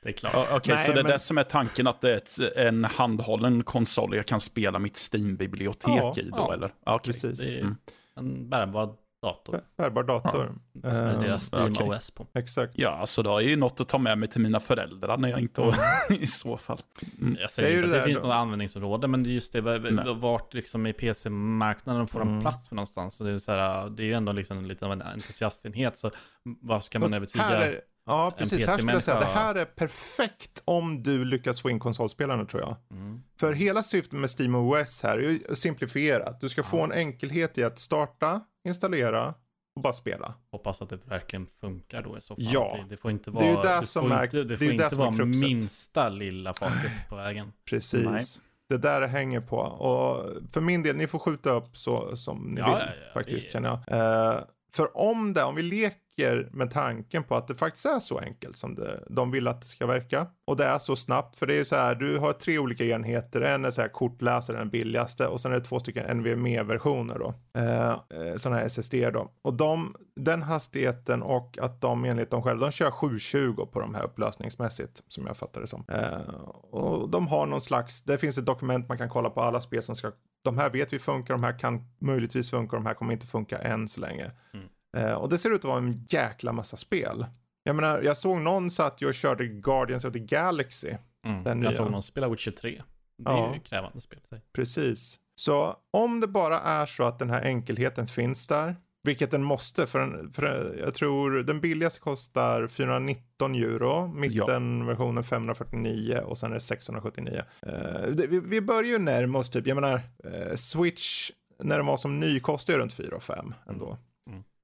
[0.02, 0.34] Det är klart.
[0.34, 1.12] Okej, okay, så det är men...
[1.12, 4.96] det som är tanken att det är ett, en handhållen konsol jag kan spela mitt
[5.12, 6.66] Steam-bibliotek ja, i då, ja, eller?
[6.66, 6.98] Okay.
[6.98, 7.40] Precis.
[7.40, 7.76] Det är mm.
[8.16, 8.94] en bärbar
[9.26, 9.60] dator.
[9.78, 10.54] Bärbar dator.
[10.72, 10.90] Ja.
[10.90, 11.88] Som är deras Steam okay.
[11.88, 12.26] OS på.
[12.34, 12.72] Exakt.
[12.76, 15.28] Ja, så alltså, då är ju något att ta med mig till mina föräldrar när
[15.28, 15.74] jag inte har
[16.22, 16.78] i så fall.
[17.20, 17.36] Mm.
[17.40, 19.60] Jag säger det inte att det, det finns något användningsområde, men just det,
[20.14, 22.40] vart liksom i PC-marknaden får de mm.
[22.40, 23.16] plats för någonstans.
[23.16, 26.10] Så det, är så här, det är ju ändå liksom lite av en entusiastenhet, så
[26.42, 27.72] vad ska man övertyga?
[28.06, 28.66] Ja, precis.
[28.66, 32.62] Här skulle jag säga det här är perfekt om du lyckas få in konsolspelarna tror
[32.62, 32.76] jag.
[32.90, 33.22] Mm.
[33.40, 36.40] För hela syftet med Steam OS här är ju simplifierat.
[36.40, 39.34] Du ska få en enkelhet i att starta, installera
[39.76, 40.34] och bara spela.
[40.50, 42.44] Hoppas att det verkligen funkar då i så fall.
[42.52, 44.96] Ja, det, får inte vara, det, är det, som är, inte, det får det inte
[44.96, 47.52] vara minsta lilla farligt på vägen.
[47.70, 48.04] Precis.
[48.04, 48.22] Nej.
[48.68, 49.56] Det där det hänger på.
[49.58, 53.12] Och för min del, ni får skjuta upp så som ni ja, vill ja, ja,
[53.12, 53.78] faktiskt känner jag.
[53.78, 58.00] Uh, för om det, om vi leker leker med tanken på att det faktiskt är
[58.00, 60.26] så enkelt som det, de vill att det ska verka.
[60.44, 63.40] Och det är så snabbt, för det är så här, du har tre olika enheter.
[63.40, 67.34] En är så här kortläsare, den billigaste, och sen är det två stycken NVMe-versioner då.
[67.60, 69.30] Eh, eh sådana här SSD då.
[69.42, 73.94] Och de, den hastigheten och att de enligt dem själva, de kör 720 på de
[73.94, 75.84] här upplösningsmässigt, som jag fattar det som.
[75.88, 76.34] Eh,
[76.70, 79.82] och de har någon slags, det finns ett dokument man kan kolla på alla spel
[79.82, 83.12] som ska de här vet vi funkar, de här kan möjligtvis funka, de här kommer
[83.12, 84.30] inte funka än så länge.
[84.54, 84.66] Mm.
[84.96, 87.26] Eh, och det ser ut att vara en jäkla massa spel.
[87.62, 90.94] Jag menar, jag såg någon satt och körde Guardians of the Galaxy.
[91.26, 91.72] Mm, jag nya.
[91.72, 92.82] såg någon spela Witcher 3.
[93.18, 94.20] Det är ja, ju krävande spel.
[94.52, 95.18] Precis.
[95.34, 99.86] Så om det bara är så att den här enkelheten finns där, vilket den måste,
[99.86, 106.54] för, en, för jag tror den billigaste kostar 419 euro, mittenversionen 549 och sen är
[106.54, 107.42] det 679.
[107.66, 107.72] Uh,
[108.14, 111.30] det, vi, vi börjar ju närma oss typ, jag menar, uh, Switch
[111.62, 113.98] när den var som ny kostade ju runt 4 och 5 ändå.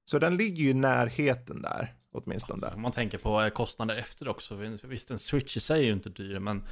[0.05, 2.65] Så den ligger ju i närheten där, åtminstone.
[2.65, 4.55] Alltså, man tänker på eh, kostnader efter också.
[4.83, 6.67] Visst, en switch i sig är ju inte dyr, men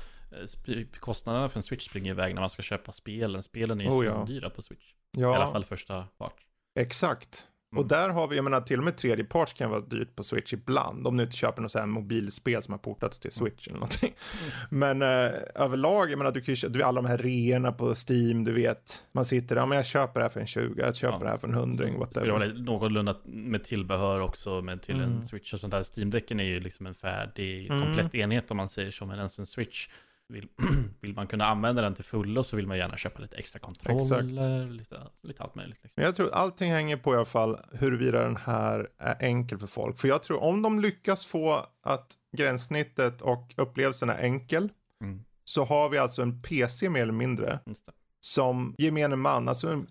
[0.68, 3.44] eh, kostnaderna för en switch springer iväg när man ska köpa spelen.
[3.44, 4.26] Spelen är ju oh, ja.
[4.28, 4.94] dyra på switch.
[5.12, 5.34] Ja.
[5.34, 6.36] I alla fall första part.
[6.76, 7.48] Exakt.
[7.72, 7.84] Mm.
[7.84, 10.24] Och där har vi, jag menar till och med tredje parts kan vara dyrt på
[10.24, 11.08] Switch ibland.
[11.08, 13.32] Om du inte köper något så här mobilspel som har portats till mm.
[13.32, 13.76] Switch mm.
[13.76, 14.14] eller någonting.
[14.70, 14.98] Mm.
[15.00, 18.44] Men eh, överlag, jag menar du kan ju du, alla de här reorna på Steam,
[18.44, 19.08] du vet.
[19.12, 21.24] Man sitter där, ja men jag köper det här för en 20, jag köper ja.
[21.24, 22.28] det här för en hundring, whatever.
[22.28, 25.12] Det vara någorlunda med tillbehör också med till mm.
[25.12, 25.84] en Switch och sånt där.
[25.84, 27.82] Steam-däcken är ju liksom en färdig, mm.
[27.82, 29.88] komplett enhet om man säger så, men ens en Switch
[30.32, 30.48] vill,
[31.02, 34.70] vill man kunna använda den till fullo så vill man gärna köpa lite extra kontroller,
[34.70, 35.80] lite, lite allt möjligt.
[35.84, 36.02] Liksom.
[36.02, 39.68] Men jag tror allting hänger på i alla fall huruvida den här är enkel för
[39.68, 40.00] folk.
[40.00, 44.70] För jag tror om de lyckas få att gränssnittet och upplevelsen är enkel
[45.04, 45.24] mm.
[45.44, 47.60] så har vi alltså en PC mer eller mindre
[48.20, 49.88] som gemene man, alltså en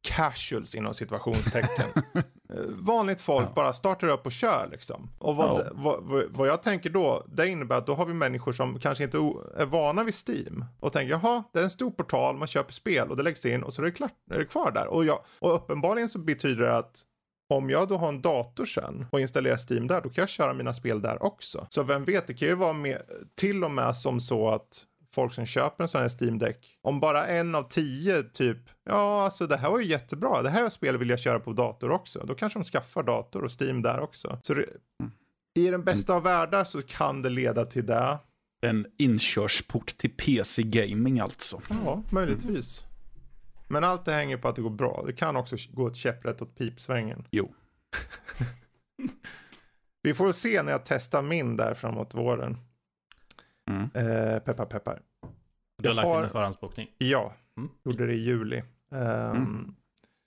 [0.00, 2.02] casuals inom situationstecken.
[2.54, 3.52] Eh, vanligt folk ja.
[3.54, 5.10] bara startar upp och kör liksom.
[5.18, 5.64] Och vad, ja.
[5.72, 9.16] vad, vad, jag tänker då, det innebär att då har vi människor som kanske inte
[9.56, 10.64] är vana vid Steam.
[10.80, 13.62] Och tänker, jaha, det är en stor portal, man köper spel och det läggs in
[13.62, 14.86] och så är det, klart, är det kvar där.
[14.86, 17.04] Och, jag, och uppenbarligen så betyder det att
[17.50, 20.54] om jag då har en dator sen och installerar Steam där, då kan jag köra
[20.54, 21.66] mina spel där också.
[21.70, 23.02] Så vem vet, det kan ju vara med,
[23.34, 27.00] till och med som så att folk som köper en sån här Steam Deck, om
[27.00, 31.00] bara en av tio typ, ja alltså det här var ju jättebra, det här spelet
[31.00, 34.38] vill jag köra på dator också, då kanske de skaffar dator och Steam där också.
[34.42, 34.66] Så det,
[35.54, 38.18] i den bästa av världar så kan det leda till det.
[38.62, 41.60] En inkörsport till PC-gaming alltså.
[41.84, 42.84] Ja, möjligtvis.
[43.68, 45.04] Men allt det hänger på att det går bra.
[45.06, 47.26] Det kan också gå ett käpprätt åt pipsvängen.
[47.30, 47.54] Jo.
[50.02, 52.56] Vi får se när jag testar min där framåt våren.
[53.70, 53.90] Mm.
[53.94, 55.02] Eh, peppar peppar.
[55.82, 56.88] Du har Jag lagt in har- en förhandsbokning.
[56.98, 57.70] Ja, Mm.
[57.84, 58.62] gjorde det i juli.
[58.92, 59.74] Ehm, Mm.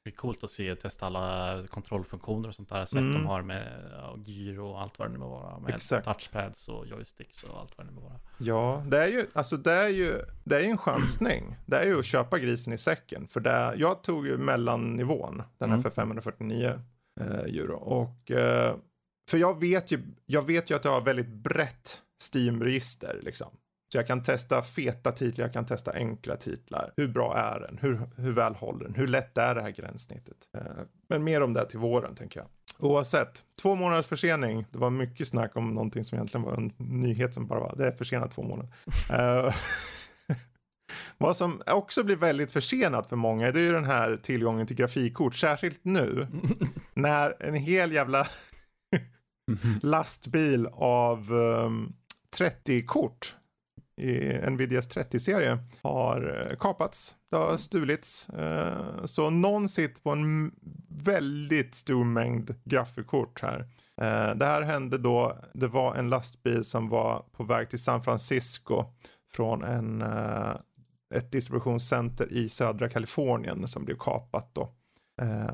[0.06, 2.86] Det är coolt att se testa alla kontrollfunktioner och sånt där.
[2.86, 3.14] Sätt Mm.
[3.14, 5.60] de har med ja, gyro och allt vad det nu må vara.
[5.60, 6.06] Med Exakt.
[6.06, 8.20] touchpads och joysticks och allt vad det nu må vara.
[8.38, 11.56] Ja, det är ju, alltså det är ju, det är ju en chansning.
[11.66, 13.28] Det är ju att köpa grisen i säcken.
[13.28, 15.82] För det, jag tog ju mellannivån, den här Mm.
[15.84, 16.82] för 549
[17.22, 17.76] eh, euro.
[17.76, 18.76] Och, eh,
[19.32, 22.02] för jag vet, ju, jag vet ju att jag har väldigt brett
[22.34, 23.48] Steam-register liksom.
[23.92, 26.94] Så jag kan testa feta titlar, jag kan testa enkla titlar.
[26.98, 27.78] Hur bra är den?
[27.82, 28.96] Hur, hur väl håller den?
[28.96, 30.38] Hur lätt är det här gränssnittet?
[30.58, 30.64] Eh,
[31.10, 32.48] men mer om det till våren tänker jag.
[32.80, 34.66] Oavsett, två månaders försening.
[34.72, 37.88] Det var mycket snack om någonting som egentligen var en nyhet som bara var, det
[37.88, 38.74] är försenat två månader.
[39.10, 39.56] Eh,
[41.18, 44.76] Vad som också blir väldigt försenat för många, det är ju den här tillgången till
[44.76, 46.28] grafikkort, särskilt nu
[46.94, 48.28] när en hel jävla
[49.82, 51.94] lastbil av um,
[52.34, 53.36] 30-kort
[53.98, 57.16] i Nvidias 30-serie har eh, kapats.
[57.32, 58.30] Det har stulits.
[58.30, 60.52] Eh, så någon sitter på en
[60.90, 63.60] väldigt stor mängd grafikkort här.
[64.02, 68.04] Eh, det här hände då, det var en lastbil som var på väg till San
[68.04, 68.86] Francisco
[69.34, 70.02] från en,
[71.16, 74.74] ett distributionscenter i södra Kalifornien som blev kapat då.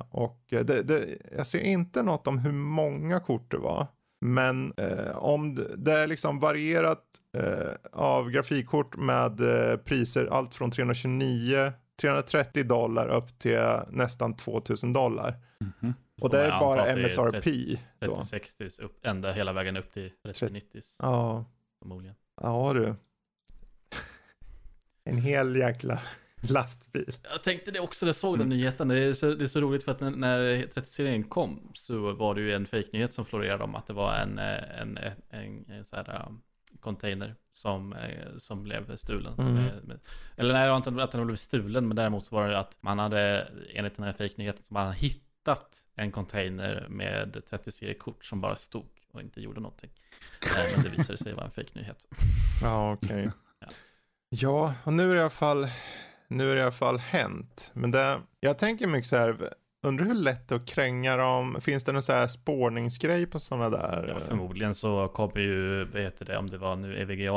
[0.09, 3.87] Och det, det, jag ser inte något om hur många kort det var.
[4.21, 7.03] Men eh, om det, är liksom varierat
[7.37, 14.93] eh, av grafikkort med eh, priser allt från 329, 330 dollar upp till nästan 2000
[14.93, 15.35] dollar.
[15.59, 15.93] Mhm.
[16.21, 17.77] Och Får det är bara MSRP.
[17.99, 18.15] Då.
[18.15, 21.45] 3060 upp, ända hela vägen upp till 3090 Ja,
[21.81, 22.15] förmodligen.
[22.41, 22.95] ja du.
[25.03, 25.99] En hel jäkla
[26.53, 27.11] lastbil.
[27.31, 28.87] Jag tänkte det också, jag såg den nyheten.
[28.87, 32.35] Det är, så, det är så roligt för att när, när 30-serien kom så var
[32.35, 35.65] det ju en fake-nyhet som florerade om att det var en, eh, en, en, en,
[35.69, 36.41] en så här um,
[36.79, 39.33] container som, eh, som blev stulen.
[39.39, 39.63] Mm.
[40.35, 42.77] Eller nej, det var inte att den blev stulen, men däremot så var det att
[42.81, 48.41] man hade, enligt den här fake-nyheten, så man hade hittat en container med 30-seriekort som
[48.41, 49.89] bara stod och inte gjorde någonting.
[50.41, 52.07] Eh, Men det visade sig vara en fake-nyhet.
[52.61, 53.31] Ja, okej.
[53.59, 53.67] Ja.
[54.29, 55.67] ja, och nu är det i alla fall,
[56.29, 57.71] nu är det i alla fall hänt.
[57.73, 61.57] Men det, jag tänker mycket så här, undrar hur lätt det är att kränga dem.
[61.61, 64.05] Finns det någon så här spårningsgrej på sådana där?
[64.13, 67.31] Ja, förmodligen så kommer ju, vad heter det, om det var nu EVGA,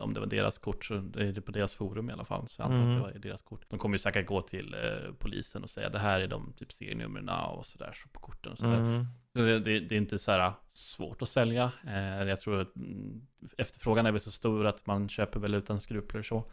[0.00, 2.48] om det var deras kort, så är det på deras forum i alla fall.
[2.48, 2.90] Så jag antar Mm.
[2.90, 3.64] att det var deras kort.
[3.68, 6.72] De kommer ju säkert gå till eh, polisen och säga det här är de typ
[6.72, 8.80] serienumren och sådär så på korten och sådär.
[8.80, 9.06] Mm.
[9.36, 11.72] Så det, det, det är inte så här svårt att sälja.
[11.86, 13.20] Eh, jag tror att mm,
[13.58, 16.50] efterfrågan är väl så stor att man köper väl utan skrupler så.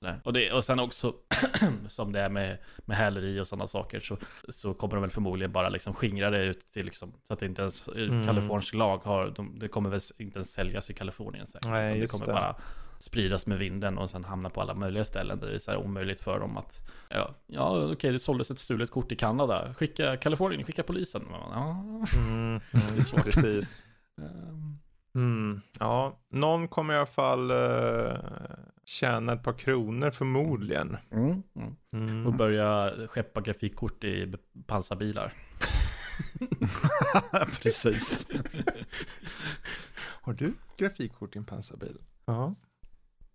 [0.00, 0.20] Där.
[0.24, 1.14] Och, det, och sen också,
[1.88, 4.16] som det är med, med häleri och sådana saker, så,
[4.48, 7.46] så kommer de väl förmodligen bara liksom skingra det ut till liksom, så att det
[7.46, 8.26] inte ens, Mm.
[8.26, 11.68] kalifornisk lag har, de, det kommer väl inte ens säljas i Kalifornien säkert.
[11.70, 12.32] Nej, det kommer det.
[12.32, 12.56] bara
[13.00, 15.78] spridas med vinden och sen hamna på alla möjliga ställen där det är så här
[15.78, 16.78] omöjligt för dem att,
[17.08, 21.26] ja, ja okej, det såldes ett stulet kort i Kanada, skicka Kalifornien, skicka polisen.
[21.30, 21.84] Ja,
[22.16, 22.60] Mm.
[22.72, 23.24] Det är svårt.
[23.24, 23.84] Precis.
[24.20, 24.78] ehm,
[25.14, 25.60] Mm.
[25.80, 28.14] Ja, någon kommer i alla fall uh,
[28.88, 30.96] tjäna ett par kronor förmodligen.
[31.12, 31.76] mm, mm.
[31.92, 32.26] Mm.
[32.26, 34.34] Och börja skeppa grafikkort i
[34.66, 35.32] pansarbilar.
[37.62, 38.26] Precis.
[40.22, 41.98] Har du grafikkort i en pansarbil?
[42.24, 42.54] Ja.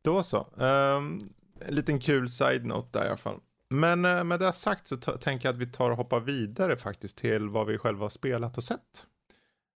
[0.01, 0.47] Då så.
[0.55, 1.19] Um,
[1.59, 3.39] en liten kul side-note där i alla fall.
[3.69, 7.17] Men eh, med det sagt så tänker jag att vi tar och hoppar vidare faktiskt
[7.17, 9.07] till vad vi själva har spelat och sett.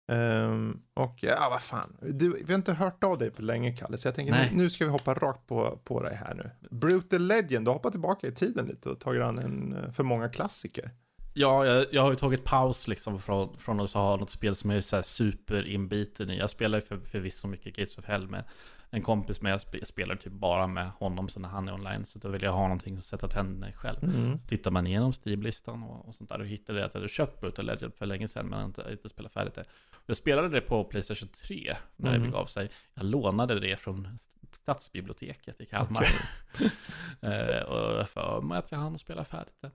[0.08, 1.98] Ehm, och ja, vad fan.
[2.02, 4.70] Du, vi har inte hört av dig på länge, Kalle, så jag tänker nu, nu
[4.70, 6.52] ska vi hoppa rakt på, på dig här nu.
[6.78, 10.04] Brutal Legend, du har hoppat tillbaka i tiden lite och tagit an en eh, för
[10.04, 10.92] många klassiker.
[11.34, 14.70] Ja, jag, jag har ju tagit paus liksom från, från att ha något spel som
[14.70, 16.38] jag är så här superinbiten i.
[16.38, 18.44] Jag spelar ju för, förvisso mycket Gates of Hell med
[18.90, 22.06] en kompis, men jag spe- spelar typ bara med honom så när han är online.
[22.06, 24.04] Så då vill jag ha någonting att sätta tänderna i själv.
[24.04, 24.38] Mm.
[24.38, 27.42] Så tittar man igenom Steam-listan och, och sånt där och hittade att jag hade köpt
[27.42, 29.66] Brutal Legend för länge sedan men inte, inte spelat färdigt det.
[30.06, 32.22] Jag spelade det på Playstation 3 när Mm.
[32.22, 32.70] det begav sig.
[32.94, 34.18] Jag lånade det från
[34.54, 36.08] stadsbiblioteket i Kalmar.
[37.22, 39.68] Eh, och jag för mig att jag hann spela färdigt det.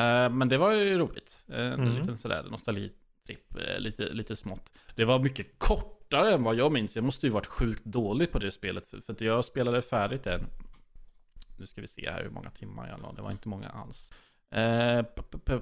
[0.00, 1.40] Eh, men det var ju roligt.
[1.46, 1.94] En Mm.
[1.96, 4.72] liten sådär nostalgitripp, eh, lite, lite smått.
[4.94, 6.96] Det var mycket kort kortare än vad jag minns.
[6.96, 8.86] Jag måste ju varit sjukt dålig på det spelet.
[8.86, 10.40] För, för att jag spelade färdigt det.
[11.58, 13.12] Nu ska vi se här hur många timmar jag la.
[13.12, 14.12] Det var inte många alls.
[14.50, 15.04] Eh,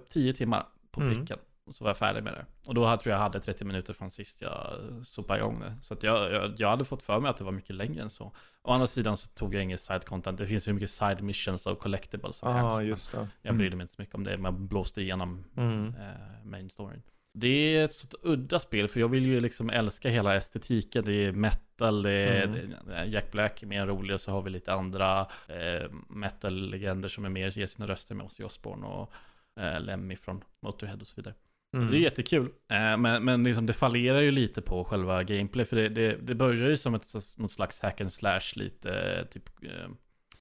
[0.08, 1.14] tio timmar på mm.
[1.14, 1.36] pricken.
[1.38, 1.48] Mm.
[1.66, 2.46] Och så var jag färdig med det.
[2.66, 4.66] Och då tror jag hade 30 minuter från sist jag
[5.04, 5.76] sopade igång det.
[5.82, 8.32] Så jag, jag, jag, hade fått för mig att det var mycket längre än så.
[8.62, 10.38] Å andra sidan så tog jag inget side content.
[10.38, 12.40] Det finns ju mycket side missions och collectibles.
[12.42, 13.28] Ja, ah, just det.
[13.42, 13.58] Jag mm.
[13.58, 14.38] brydde mig inte så mycket om det.
[14.38, 15.86] Man blåste igenom mm.
[15.86, 17.02] eh, main storyn.
[17.36, 21.04] Det är ett sånt udda spel, för jag vill ju liksom älska hela estetiken.
[21.04, 23.10] Det är metal, det är, mm.
[23.12, 27.28] Jack Black är mer rolig och så har vi lite andra eh, metal-legender som är
[27.28, 29.12] mer, ger sina röster med oss i Osbourne och
[29.60, 31.34] eh, Lemmy från Motorhead och så vidare.
[31.76, 31.90] Mm.
[31.90, 35.76] Det är jättekul, eh, men, men liksom det fallerar ju lite på själva gameplay, för
[35.76, 39.88] det, det, det börjar ju som ett något slags hack and slash lite, typ, eh,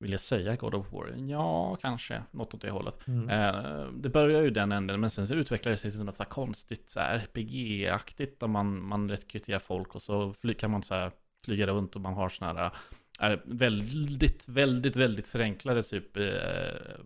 [0.04, 1.16] vill jag säga God of War?
[1.18, 3.08] Ja, kanske, något åt det hållet.
[3.08, 3.30] Mm.
[3.30, 6.26] Eh, det börjar ju den änden, men sen så utvecklar det sig till något så
[6.26, 11.12] konstigt så här RPG-aktigt, där man, man rekryterar folk och så kan man så här
[11.46, 12.72] flyga runt och man har sådana här
[13.20, 16.24] är väldigt, väldigt, väldigt förenklade typ, eh,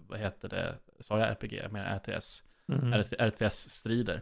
[0.08, 3.04] vad heter det, sa jag RPG, jag menar RTS mm.
[3.20, 4.22] RTS-strider.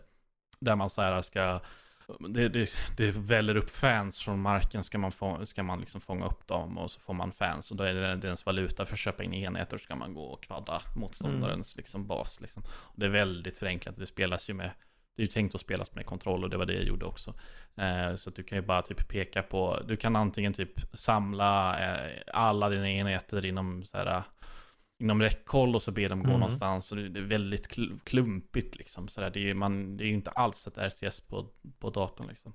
[0.60, 1.60] Där man så här ska,
[2.20, 6.26] det, det, det väller upp fans från marken, ska man, få, ska man liksom fånga
[6.26, 7.72] upp dem och så får man fans.
[7.72, 10.24] Och då är det deras valuta för att köpa in enheter, så ska man gå
[10.24, 11.82] och kvadda motståndarens mm.
[11.82, 12.42] liksom bas.
[12.42, 12.64] Liksom.
[12.70, 14.72] Och det är väldigt förenklat, det spelas ju med
[15.16, 17.34] det är ju tänkt att spelas med kontroll och det var det jag gjorde också.
[17.76, 21.80] Eh, så att du kan ju bara typ peka på, du kan antingen typ samla
[21.80, 24.24] eh, alla dina enheter inom så här
[25.00, 26.40] inom räckhåll och så ber de gå mm.
[26.40, 26.92] någonstans.
[26.92, 27.68] Och det är väldigt
[28.04, 29.08] klumpigt liksom.
[29.08, 29.30] Så där.
[29.30, 32.54] Det, är, man, det är ju inte alls ett RTS på, på datorn liksom.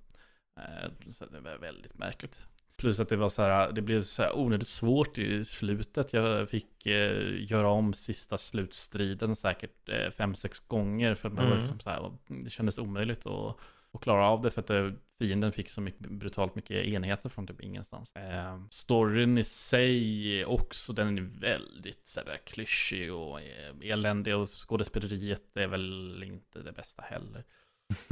[0.61, 2.44] Eh, så det var väldigt märkligt.
[2.76, 6.12] Plus att det var så här, det blev så här onödigt svårt i slutet.
[6.12, 11.14] Jag fick eh, göra om sista slutstriden säkert eh, fem, sex gånger.
[11.14, 11.44] För att mm.
[11.44, 11.62] det, var mm.
[11.62, 12.12] liksom så här,
[12.44, 13.57] det kändes omöjligt att,
[13.92, 14.50] att klara av det.
[14.50, 18.12] För att det, fienden fick så mycket, brutalt mycket enheter från typ ingenstans.
[18.16, 25.56] Eh, storyn i sig också, den är väldigt sådär klyschig och eh, eländig och skådespeleriet
[25.56, 27.44] är väl inte det bästa heller.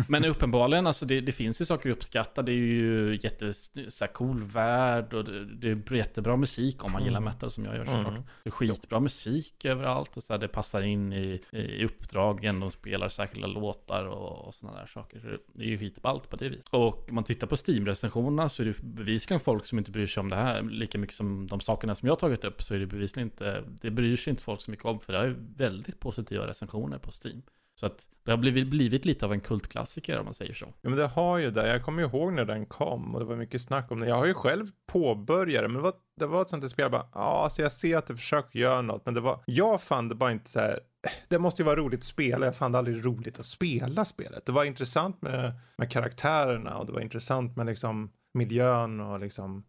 [0.08, 2.42] Men uppenbarligen, alltså det, det, finns ju saker att uppskatta.
[2.42, 7.32] Det är ju jättecool värld och det, det, är jättebra musik om man gillar mm.
[7.32, 8.08] metal som jag gör såklart.
[8.08, 8.22] Mm.
[8.42, 12.60] Det är skitbra musik överallt och så här, det passar in i, i uppdragen.
[12.60, 15.38] De spelar särskilda låtar och, och sådana där saker.
[15.52, 16.68] det är ju skitballt på det viset.
[16.70, 20.20] Och om man tittar på Steam-recensionerna så är det bevisligen folk som inte bryr sig
[20.20, 22.62] om det här lika mycket som de sakerna som jag har tagit upp.
[22.62, 25.18] Så är det bevisligen inte, det bryr sig inte folk så mycket om för det
[25.18, 27.42] är väldigt positiva recensioner på Steam.
[27.78, 30.66] Så att det har blivit, blivit lite av en kultklassiker om man säger så.
[30.80, 31.68] Ja men det har ju det.
[31.68, 34.08] Jag kommer ju ihåg när den kom och det var mycket snack om den.
[34.08, 36.90] Jag har ju själv påbörjat det, men det var, det var ett sånt där spel
[36.90, 40.08] bara, ja alltså jag ser att det försöker göra något, men det var, jag fann
[40.08, 40.80] det bara inte så här,
[41.28, 44.46] det måste ju vara roligt att spela, jag fann det aldrig roligt att spela spelet.
[44.46, 49.64] Det var intressant med, med karaktärerna och det var intressant med liksom miljön och liksom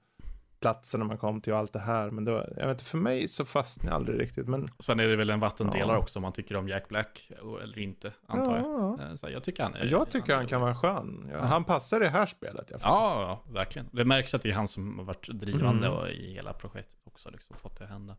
[0.59, 2.11] platserna man kom till och allt det här.
[2.11, 4.47] Men det var, jag vet inte, för mig så fastnade jag aldrig riktigt.
[4.47, 4.67] Men...
[4.79, 5.97] Sen är det väl en vattendelare ja.
[5.97, 7.31] också om man tycker om Jack Black
[7.63, 8.97] eller inte, antar ja.
[8.99, 9.09] jag.
[9.09, 9.85] Eh, så jag tycker han är...
[9.91, 11.29] Jag tycker han, han kan vara skön.
[11.31, 12.71] Ja, han passar i det här spelet.
[12.71, 13.89] Jag ja, verkligen.
[13.91, 16.07] Det märks att det är han som har varit drivande mm.
[16.07, 18.15] i hela projektet också, liksom fått det att hända.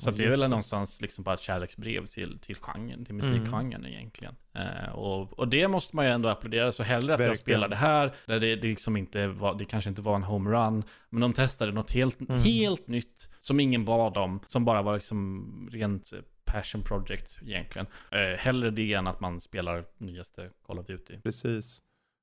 [0.00, 3.74] Så oh, det är väl någonstans liksom bara ett kärleksbrev till, till genren, till musikgenren
[3.74, 3.92] mm.
[3.92, 4.36] egentligen.
[4.54, 7.28] Eh, och, och det måste man ju ändå applådera, så hellre att Verkligen.
[7.28, 10.22] jag spelar det här, där det, det, liksom inte var, det kanske inte var en
[10.22, 12.42] homerun, men de testade något helt, mm.
[12.42, 16.12] helt nytt, som ingen bad om, som bara var liksom rent
[16.44, 17.86] passion project egentligen.
[18.10, 21.20] Eh, hellre det än att man spelar nyaste Call of Duty.
[21.20, 21.78] Precis.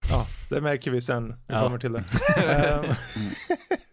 [0.10, 1.27] Ja, det märker vi sen.
[1.27, 1.63] Vi ja.
[1.63, 2.03] kommer till det.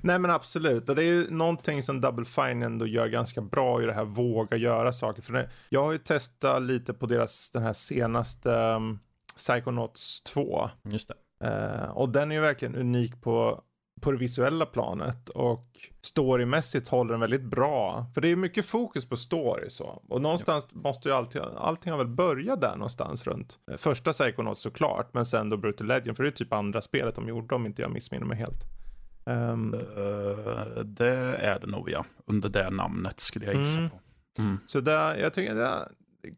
[0.00, 3.82] Nej men absolut, och det är ju någonting som Double Fine ändå gör ganska bra
[3.82, 5.22] i det här våga göra saker.
[5.22, 8.98] För det, jag har ju testat lite på deras, den här senaste um,
[9.36, 10.70] Psychonauts 2.
[10.82, 11.14] Just det.
[11.44, 13.62] Uh, och den är ju verkligen unik på,
[14.00, 15.66] på det visuella planet och
[16.02, 18.06] storymässigt håller den väldigt bra.
[18.14, 20.02] För det är ju mycket fokus på story så.
[20.08, 20.80] Och någonstans ja.
[20.80, 25.26] måste ju allting, allting har väl börjat där någonstans runt eh, första Psychonauts såklart, men
[25.26, 27.90] sen då Brutal Legend, för det är typ andra spelet de gjorde om inte jag
[27.90, 28.83] missminner mig helt.
[29.26, 33.90] Um, uh, det är det nog ja, under det namnet skulle jag gissa mm.
[33.90, 34.00] på.
[34.38, 34.58] Mm.
[34.66, 35.88] Så där, jag tycker det är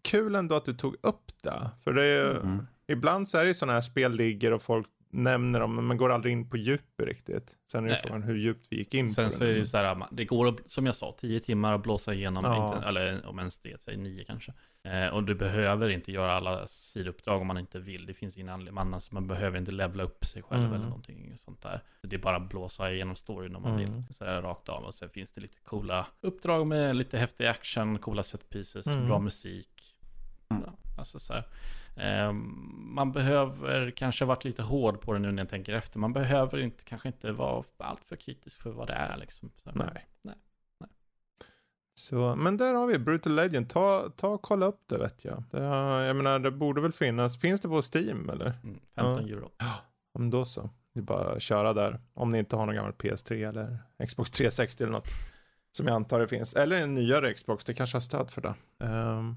[0.03, 1.71] kul ändå att du tog upp det.
[1.85, 2.67] För det är ju, mm.
[2.87, 6.11] ibland så är det sådana här spel ligger och folk nämner dem, men man går
[6.11, 7.57] aldrig in på djup riktigt.
[7.71, 9.67] Sen är det frågan hur djupt vi gick in Sen på så är det ju
[9.67, 12.75] så här, det går, som jag sa, tio timmar att blåsa igenom, ja.
[12.75, 14.53] inte, eller om ens det, säg nio kanske.
[14.83, 18.07] Eh, och du behöver inte göra alla sidouppdrag om man inte vill.
[18.07, 20.75] Det finns ingen anledning, alltså, man behöver inte levla upp sig själv mm.
[20.75, 21.81] eller någonting sånt där.
[22.03, 23.95] Det är bara att blåsa igenom storyn om man mm.
[23.95, 24.85] vill, så här, rakt av.
[24.85, 29.07] Och sen finns det lite coola uppdrag med lite häftig action, coola set pieces, mm.
[29.07, 29.96] bra musik
[30.49, 30.71] Mm.
[30.99, 31.35] Alltså så
[31.97, 32.33] eh,
[32.73, 35.99] man behöver kanske varit lite hård på det nu när jag tänker efter.
[35.99, 39.17] Man behöver inte, kanske inte vara alltför kritisk för vad det är.
[39.17, 39.51] Liksom.
[39.57, 39.87] Så, Nej.
[39.93, 40.05] nej.
[40.23, 40.37] nej.
[41.95, 43.71] Så, men där har vi Brutal Legend.
[43.71, 45.43] Ta, ta och kolla upp det vet jag.
[45.51, 45.63] Det,
[46.07, 47.41] jag menar, det borde väl finnas.
[47.41, 48.53] Finns det på Steam eller?
[48.63, 49.51] Mm, 15 euro.
[49.59, 49.75] Ja,
[50.19, 50.71] men då så.
[50.95, 52.01] Det är bara att köra där.
[52.15, 55.09] Om ni inte har någon gammal PS3 eller Xbox 360 eller något.
[55.73, 56.55] Som jag antar det finns.
[56.55, 58.55] Eller en nyare Xbox, det kanske har stöd för det.
[58.87, 59.37] Um,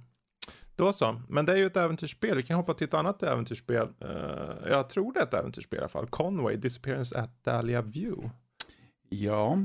[0.80, 1.22] då så.
[1.30, 2.38] Men det är ju ett äventyrsspel.
[2.38, 3.88] Vi kan hoppa till ett annat äventyrsspel.
[4.06, 6.08] Uh, jag tror det är ett äventyrsspel i alla fall.
[6.08, 8.30] Conway, Disappearance at Dahlia View.
[9.10, 9.58] Ja.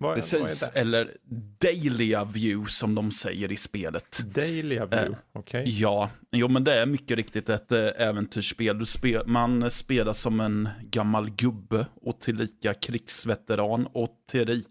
[0.00, 1.16] Vad Precis, vad eller
[1.60, 4.20] Dahlia View som de säger i spelet.
[4.34, 5.60] Dahlia View, Eh, okej.
[5.60, 5.72] Okay.
[5.72, 8.78] Ja, jo men det är mycket riktigt ett äh, äventyrsspel.
[8.78, 14.10] Du spe man spelar som en gammal gubbe och tillika krigsveteran och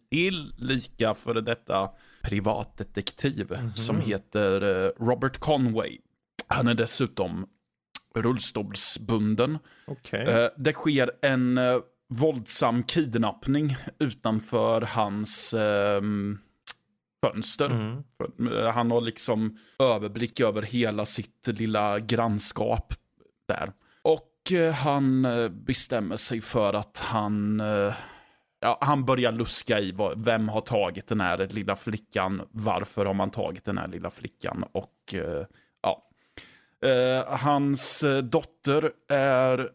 [0.10, 1.89] tillika före detta
[2.27, 3.73] privatdetektiv Mhm.
[3.73, 5.97] som heter äh, Robert Conway.
[6.47, 7.45] Han är dessutom
[8.15, 9.57] rullstolsbunden.
[9.87, 10.21] Okej.
[10.27, 11.77] Eh, det sker en eh,
[12.09, 16.39] våldsam kidnappning utanför hans ehm,
[17.25, 17.69] fönster.
[17.69, 18.03] Mm.
[18.57, 22.93] Eh, Han har liksom överblick över hela sitt lilla grannskap
[23.47, 23.71] där.
[24.01, 27.61] Och eh, han eh, bestämmer sig för att han...
[28.59, 33.13] Ja, han börjar luska i vad, vem har tagit den här lilla flickan, varför har
[33.13, 35.45] man tagit den här lilla flickan och eh,
[35.81, 36.03] ja.
[36.89, 39.69] Eh, hans eh, dotter är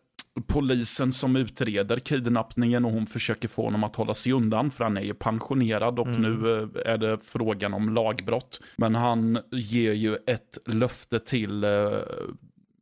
[0.46, 4.96] polisen som utreder kidnappningen och hon försöker få honom att hålla sig undan för han
[4.96, 6.20] är ju pensionerad och Mm.
[6.22, 6.52] nu
[6.84, 8.60] eh, är det frågan om lagbrott.
[8.76, 11.90] Men han ger ju ett löfte till eh,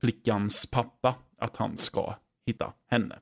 [0.00, 2.14] flickans pappa att han ska
[2.46, 3.16] hitta henne.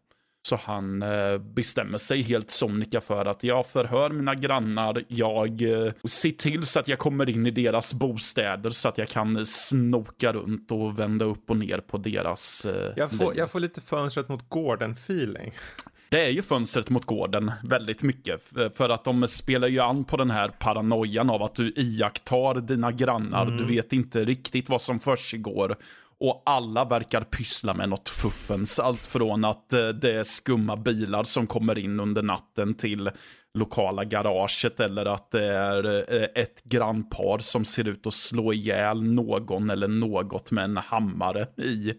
[0.48, 5.92] Så han eh, bestämmer sig helt sonika för att jag förhör mina grannar, jag eh,
[6.04, 10.32] ser till så att jag kommer in i deras bostäder så att jag kan snoka
[10.32, 14.28] runt och vända upp och ner på deras eh, Jag, får, jag får lite fönstret
[14.28, 15.52] mot gården-feeling.
[16.08, 18.42] Det är ju fönstret mot gården väldigt mycket.
[18.74, 22.92] För att de spelar ju an på den här paranoian av att du iakttar dina
[22.92, 23.46] grannar.
[23.46, 25.76] Du vet inte riktigt vad som försiggår.
[26.20, 28.78] Och alla verkar pyssla med något fuffens.
[28.78, 33.10] Allt från att eh, det är skumma bilar som kommer in under natten till
[33.54, 39.02] lokala garaget eller att det är eh, ett grannpar som ser ut att slå ihjäl
[39.02, 41.94] någon eller något med en hammare i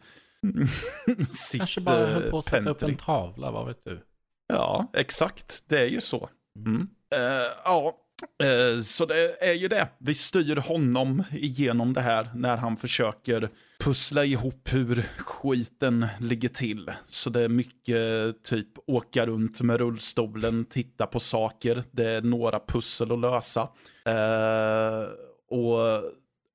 [1.32, 4.00] sitt Kanske bara höll på att sätta upp en tavla, vad vet du?
[4.48, 5.64] Ja, exakt.
[5.68, 6.30] Det är ju så.
[6.56, 6.88] Mm.
[7.16, 7.98] Eh, ja,
[8.44, 9.88] eh, så det är ju det.
[9.98, 13.50] Vi styr honom igenom det här när han försöker
[13.84, 16.92] pussla ihop hur skiten ligger till.
[17.06, 21.84] Så det är mycket typ åka runt med rullstolen, titta på saker.
[21.92, 23.62] Det är några pussel att lösa.
[24.06, 25.08] Eh,
[25.50, 25.80] och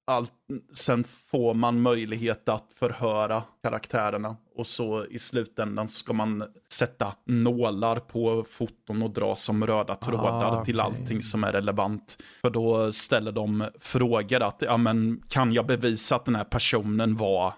[0.06, 0.32] allt,
[0.74, 7.96] sen får man möjlighet att förhöra karaktärerna och så i slutändan ska man sätta nålar
[8.00, 10.92] på foton och dra som röda trådar Ah, till okej.
[11.00, 12.18] allting som är relevant.
[12.40, 17.16] För då ställer de frågor att, ja men kan jag bevisa att den här personen
[17.16, 17.54] var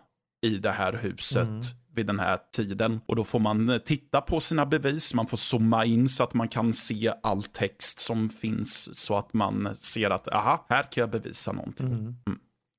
[0.47, 1.61] i det här huset Mm.
[1.95, 3.01] vid den här tiden?
[3.07, 6.35] Och då får man eh, titta på sina bevis, man får zooma in så att
[6.35, 11.01] man kan se all text som finns så att man ser att, aha, här kan
[11.01, 11.87] jag bevisa någonting.
[11.87, 12.15] Mm.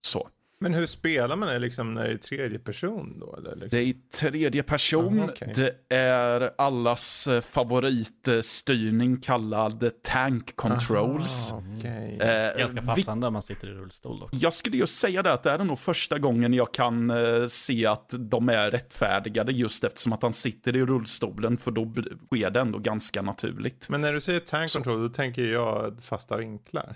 [0.07, 0.27] Så.
[0.59, 3.35] Men hur spelar man det liksom när det är tredje person då?
[3.35, 3.69] Eller liksom?
[3.69, 5.19] Det är i tredje person.
[5.19, 5.53] Aha, okej.
[5.55, 11.51] Det är allas eh, favoritstyrning kallad tank controls.
[11.53, 12.17] Ah, okej.
[12.21, 14.35] Eh, Ganska vi- passande om man sitter i rullstol också.
[14.37, 17.85] Jag skulle ju säga det att det är nog första gången jag kan eh, se
[17.85, 21.93] att de är rättfärdigade just eftersom att han sitter i rullstolen för då
[22.27, 23.87] sker det ändå ganska naturligt.
[23.89, 26.95] Men när du säger tank control, då tänker jag fasta vinklar.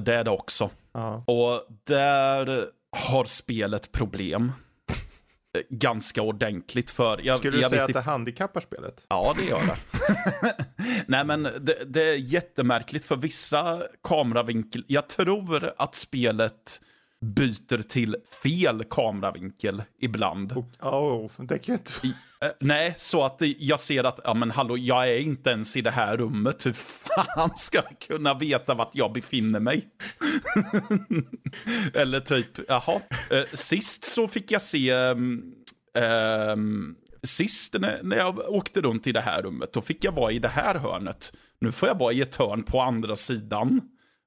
[0.00, 0.70] Det är det också.
[0.92, 1.24] Ja.
[1.26, 4.52] Och där har spelet problem.
[5.56, 7.20] Eh, Ganska ordentligt för...
[7.22, 9.06] Jag, Skulle du jag säga att det handikappar spelet?
[9.08, 9.76] Ja, det gör det.
[11.06, 14.84] Nej, men det, det är jättemärkligt för vissa kameravinkel.
[14.88, 16.80] Jag tror att spelet
[17.20, 20.52] byter till fel kameravinkel ibland.
[20.52, 21.92] Och, oh, det kan ju inte...
[22.44, 25.80] Eh, nej, så att jag ser att, ja men hallå, jag är inte ens i
[25.80, 26.66] det här rummet.
[26.66, 29.88] Hur fan ska jag kunna veta vart jag befinner mig?
[31.94, 33.00] Eller typ, jaha.
[33.30, 35.42] Eh, sist så fick jag se, ehm,
[35.98, 40.38] ehm, sist när, jag åkte runt i det här rummet, då fick jag vara i
[40.38, 41.32] det här hörnet.
[41.60, 43.80] Nu får jag vara i ett hörn på andra sidan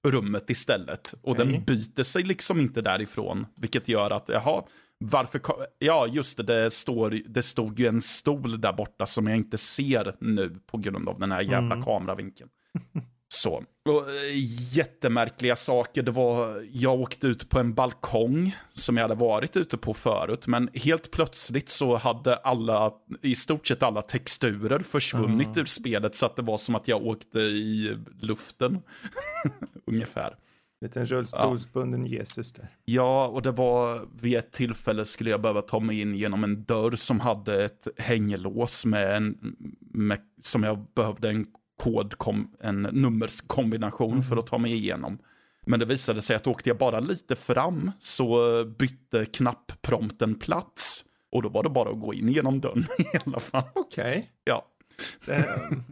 [0.07, 1.13] rummet istället.
[1.21, 1.45] Och Okej.
[1.45, 4.63] den byter sig liksom inte därifrån, vilket gör att, jaha,
[5.03, 5.41] varför,
[5.79, 9.57] ja just det, det, står, det stod ju en stol där borta som jag inte
[9.57, 12.49] ser nu på grund av den här jävla kameravinkeln.
[13.33, 14.33] Så, Och, eh,
[14.77, 16.03] jättemärkliga saker.
[16.03, 20.47] Det var, jag åkte ut på en balkong som jag hade varit ute på förut.
[20.47, 22.91] Men helt plötsligt så hade alla,
[23.21, 25.59] i stort sett alla texturer försvunnit mm.
[25.59, 26.15] ur spelet.
[26.15, 28.81] Så att det var som att jag åkte i luften.
[29.85, 30.35] Ungefär.
[30.82, 32.09] Liten rullstolsbunden ja.
[32.09, 32.67] Jesus där.
[32.86, 36.63] Ja, och det var vid ett tillfälle skulle jag behöva ta mig in genom en
[36.63, 41.47] dörr som hade ett hänglås med en, med, som jag behövde en
[41.84, 42.15] kod,
[42.59, 44.23] en nummerskombination mm.
[44.23, 45.17] för att ta mig igenom.
[45.65, 51.05] Men det visade sig att åkte jag bara lite fram så bytte knappprompten plats.
[51.32, 53.63] Och då var det bara att gå in genom dörren i alla fall.
[53.73, 54.11] Okej.
[54.11, 54.23] Okay.
[54.43, 54.67] Ja.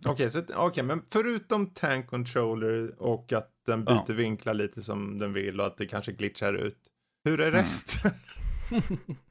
[0.05, 4.13] Okej, okay, okay, men förutom tank controller och att den byter ja.
[4.13, 6.77] vinklar lite som den vill och att det kanske glitchar ut.
[7.23, 7.59] Hur är mm.
[7.59, 8.11] resten?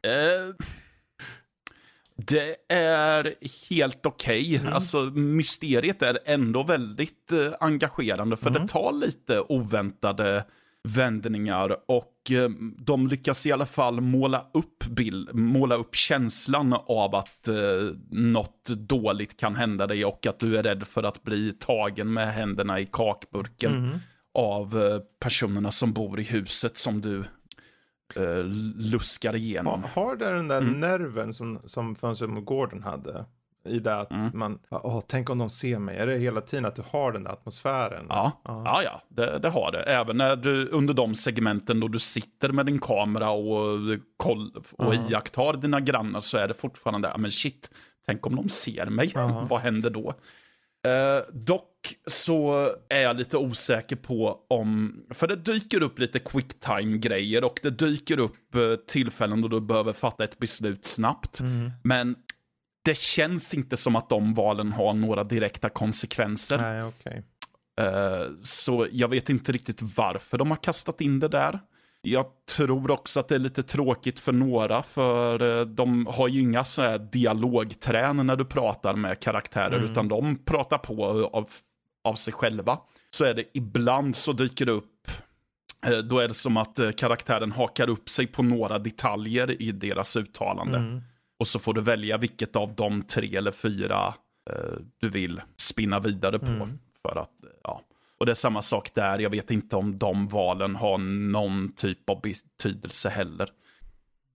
[0.03, 0.55] Mm.
[2.27, 3.35] det är
[3.71, 4.41] helt okej.
[4.41, 4.57] Okay.
[4.57, 4.73] Mm.
[4.73, 8.63] Alltså, mysteriet är ändå väldigt uh, engagerande, för mm.
[8.63, 10.45] det tar lite oväntade
[10.89, 17.15] vändningar och uh, de lyckas i alla fall måla upp, bild, måla upp känslan av
[17.15, 21.53] att uh, något dåligt kan hända dig och att du är rädd för att bli
[21.53, 23.99] tagen med händerna i kakburken mm.
[24.39, 28.45] Av uh, personerna som bor i huset som du uh,
[28.77, 29.83] luskar igenom.
[29.83, 30.81] Har, har det den där mm.
[30.81, 31.59] nerven som,
[32.15, 33.25] som gården hade?
[33.65, 34.31] I det att mm.
[34.35, 35.97] man, åh, tänk om de ser mig.
[35.97, 38.07] Är det hela tiden att du har den där atmosfären?
[38.09, 39.83] Ja, ja, ja, ja det, det, har det.
[39.83, 43.79] Även när du, under de segmenten då du sitter med din kamera och,
[44.17, 45.09] koll, och ja.
[45.11, 47.71] iakttar dina grannar så är det fortfarande, men shit,
[48.07, 49.13] tänk om de ser mig.
[49.49, 50.15] Vad händer då?
[50.87, 51.65] Uh, dock
[52.07, 57.71] så är jag lite osäker på om, för det dyker upp lite quicktime-grejer och det
[57.71, 61.41] dyker upp uh, tillfällen då du behöver fatta ett beslut snabbt.
[61.41, 61.71] Mm.
[61.85, 62.17] Men
[62.85, 66.59] det känns inte som att de valen har några direkta konsekvenser.
[66.59, 67.23] Nej, okay.
[67.81, 71.61] eh, så jag vet inte riktigt varför de har kastat in det där.
[72.01, 72.27] Jag
[72.57, 76.65] tror också att det är lite tråkigt för några, för eh, de har ju inga
[76.65, 79.91] så här dialogträn när du pratar med karaktärer, mm.
[79.91, 81.49] utan de pratar på av,
[82.05, 82.79] av sig själva.
[83.11, 85.11] Så är det ibland så dyker det upp,
[85.87, 89.73] eh, då är det som att eh, karaktären hakar upp sig på några detaljer i
[89.73, 90.79] deras uttalande.
[90.79, 91.03] Mm.
[91.39, 94.15] Och så får du välja vilket av de tre eller fyra
[95.01, 96.47] du vill spinna vidare på.
[96.47, 96.79] Mm.
[97.03, 97.31] För att,
[97.63, 97.83] ja.
[98.19, 102.11] Och det är samma sak där, jag vet inte om de valen har någon typ
[102.11, 103.49] av betydelse heller.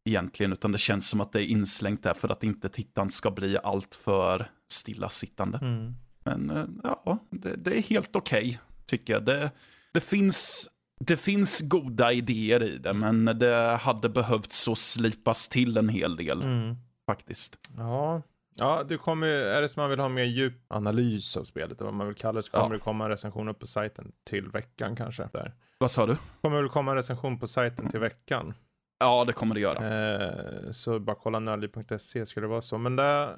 [0.05, 3.31] Egentligen, utan det känns som att det är inslängt där för att inte tittaren ska
[3.31, 5.57] bli alltör stillasittande.
[5.57, 5.93] Mm.
[6.23, 9.25] Men eh, ja, det, det är helt okej, okay, tycker jag.
[9.25, 9.51] Det,
[9.93, 10.69] det, finns,
[10.99, 16.15] det finns goda idéer i det, men det hade behövt så slipas till en hel
[16.15, 16.41] del.
[16.41, 16.75] Mm.
[17.05, 17.57] Faktiskt.
[17.77, 18.21] Ja,
[18.55, 21.85] Ja, det kommer är det som man vill ha mer djup analys av spelet, eller
[21.85, 22.73] vad man vill kalla det, så kommer ja.
[22.73, 25.29] det komma en recension upp på sajten till veckan kanske.
[25.33, 25.53] Där.
[25.77, 26.17] Vad sa du?
[26.41, 28.53] kommer väl komma en recension på sajten till veckan.
[28.99, 30.13] Ja, det kommer det göra.
[30.13, 32.77] Eh, så bara kolla nördliv.se skulle det vara så.
[32.77, 33.29] Men det,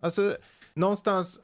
[0.00, 0.32] alltså,
[0.74, 1.40] någonstans,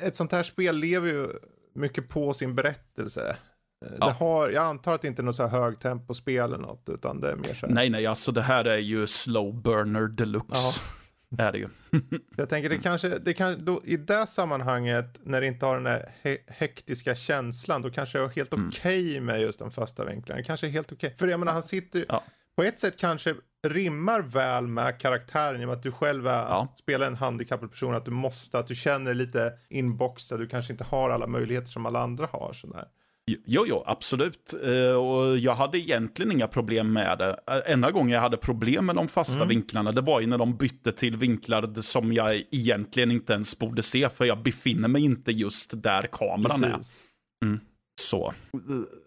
[0.00, 1.26] ett sånt här spel lever ju
[1.74, 3.36] mycket på sin berättelse.
[3.84, 4.06] Eh, ja.
[4.06, 7.20] Det har, jag antar att det inte är något så här högtempo-spel eller något, utan
[7.20, 7.74] det är mer så här.
[7.74, 10.48] Nej, nej, alltså det här är ju slow burner deluxe.
[10.52, 11.01] Ja.
[11.38, 11.68] Är det ju.
[12.36, 15.86] jag tänker det kanske, det kan, då, i det sammanhanget när det inte har den
[15.86, 18.68] här he hektiska känslan, då kanske det är helt mm.
[18.68, 20.38] okej okay med just de fasta vinklarna.
[20.38, 21.06] Det kanske är helt okej.
[21.06, 21.18] Okay.
[21.18, 22.22] För jag menar, han sitter, ja.
[22.56, 23.34] på ett sätt kanske
[23.68, 26.72] rimmar väl med karaktären i och med att du själv är, ja.
[26.74, 30.72] spelar en handikappad person, att du måste, att du känner dig lite inboxad, du kanske
[30.72, 32.52] inte har alla möjligheter som alla andra har.
[32.52, 32.88] Sådär.
[33.26, 34.54] Jo, jo, absolut.
[34.66, 37.30] Uh, och jag hade egentligen inga problem med det.
[37.30, 39.48] Uh, enda gången jag hade problem med de fasta mm.
[39.48, 43.82] vinklarna, det var ju när de bytte till vinklar som jag egentligen inte ens borde
[43.82, 47.02] se, för jag befinner mig inte just där kameran Precis.
[47.40, 47.46] är.
[47.46, 47.60] Mm.
[48.00, 48.34] Så.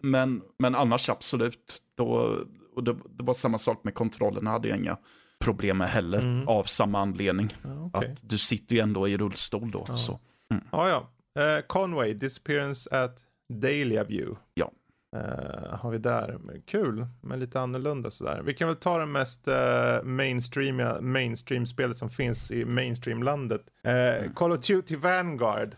[0.02, 1.82] Men, men annars absolut.
[1.96, 2.36] Då,
[2.76, 4.96] och det, det, var samma sak med kontrollerna, hade jag inga
[5.40, 6.48] problem med heller, mm.
[6.48, 7.54] av samma anledning.
[7.62, 8.10] Ja, okay.
[8.10, 9.84] Att du sitter ju ändå i rullstol då.
[9.88, 10.20] Ja, så.
[10.50, 10.64] Mm.
[10.72, 10.88] ja.
[10.88, 11.10] ja.
[11.38, 14.36] Uh, Conway, Disappearance at Daily View.
[14.54, 14.70] Ja.
[15.16, 16.38] Uh, har vi där.
[16.66, 18.42] Kul, men lite annorlunda sådär.
[18.44, 20.76] Vi kan väl ta det mest uh, mainstream,
[21.12, 23.60] mainstream-spelet som finns i mainstream-landet.
[23.86, 24.34] Uh, mm.
[24.34, 25.76] Call of Duty Vanguard.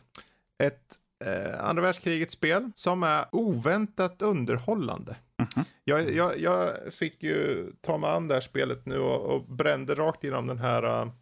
[0.63, 5.17] Ett uh, andra världskrigets spel som är oväntat underhållande.
[5.39, 5.65] Mm -hmm.
[5.85, 9.95] jag, jag, jag, fick ju ta mig an det här spelet nu och, och brände
[9.95, 11.13] rakt igenom den här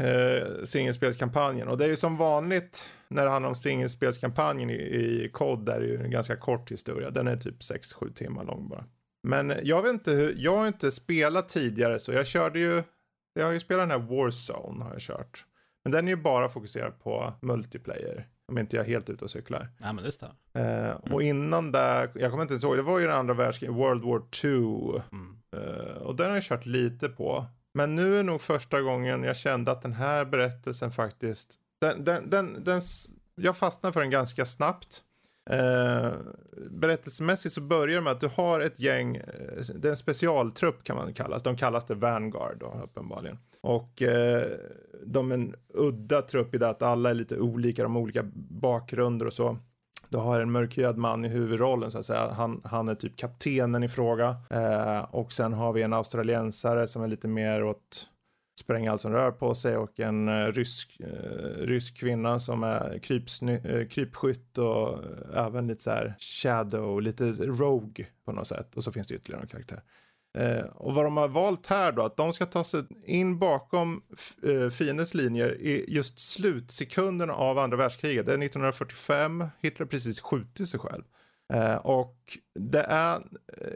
[0.00, 1.68] uh, singelspelskampanjen.
[1.68, 5.80] Och det är ju som vanligt när det handlar om singelspelskampanjen i, i COD där
[5.80, 7.10] är ju en ganska kort historia.
[7.10, 8.84] Den är typ 6-7 timmar lång bara.
[9.22, 12.82] Men jag vet inte hur, jag har inte spelat tidigare så jag körde ju,
[13.34, 15.44] jag har ju spelat den här Warzone har jag kört.
[15.84, 18.28] Men den är ju bara fokuserad på multiplayer.
[18.48, 19.68] Om inte jag är helt ute och cyklar.
[19.78, 20.34] Ja, men det stämmer.
[20.54, 23.76] Eh, och innan där, jag kommer inte ens ihåg, det var ju den andra världskriget,
[23.76, 25.02] World War 2.
[25.12, 25.38] Mm.
[25.56, 27.46] Eh, och den har jag kört lite på.
[27.74, 32.30] Men nu är nog första gången jag kände att den här berättelsen faktiskt, den, den,
[32.30, 32.80] den, den
[33.34, 35.02] jag fastnar för den ganska snabbt.
[35.50, 36.12] Eh,
[36.70, 39.22] berättelsemässigt så börjar det med att du har ett gäng, eh,
[39.74, 43.38] det är en specialtrupp kan man kallas, de kallas det Vanguard då uppenbarligen.
[43.60, 44.46] Och eh,
[45.06, 48.22] de är en udda trupp i det att alla är lite olika, de har olika
[48.50, 49.58] bakgrunder och så.
[50.08, 52.32] Du har en mörkhyad man i huvudrollen så att säga.
[52.32, 54.36] Han, han är typ kaptenen i fråga.
[54.50, 58.10] Eh, och sen har vi en australiensare som är lite mer åt
[58.60, 62.98] spränga allt som rör på sig och en eh, rysk, eh, rysk kvinna som är
[62.98, 64.98] krypsny, eh, krypskytt och
[65.34, 68.76] även lite så här shadow, lite rogue på något sätt.
[68.76, 69.82] Och så finns det ytterligare en karaktär.
[70.74, 74.02] och vad de har valt här då, att de ska ta sig in bakom
[74.72, 78.26] fiendens linjer i just slutsekunderna av andra världskriget.
[78.26, 81.02] Det är 1945, Hitler precis skjutit sig själv.
[81.82, 83.22] och det är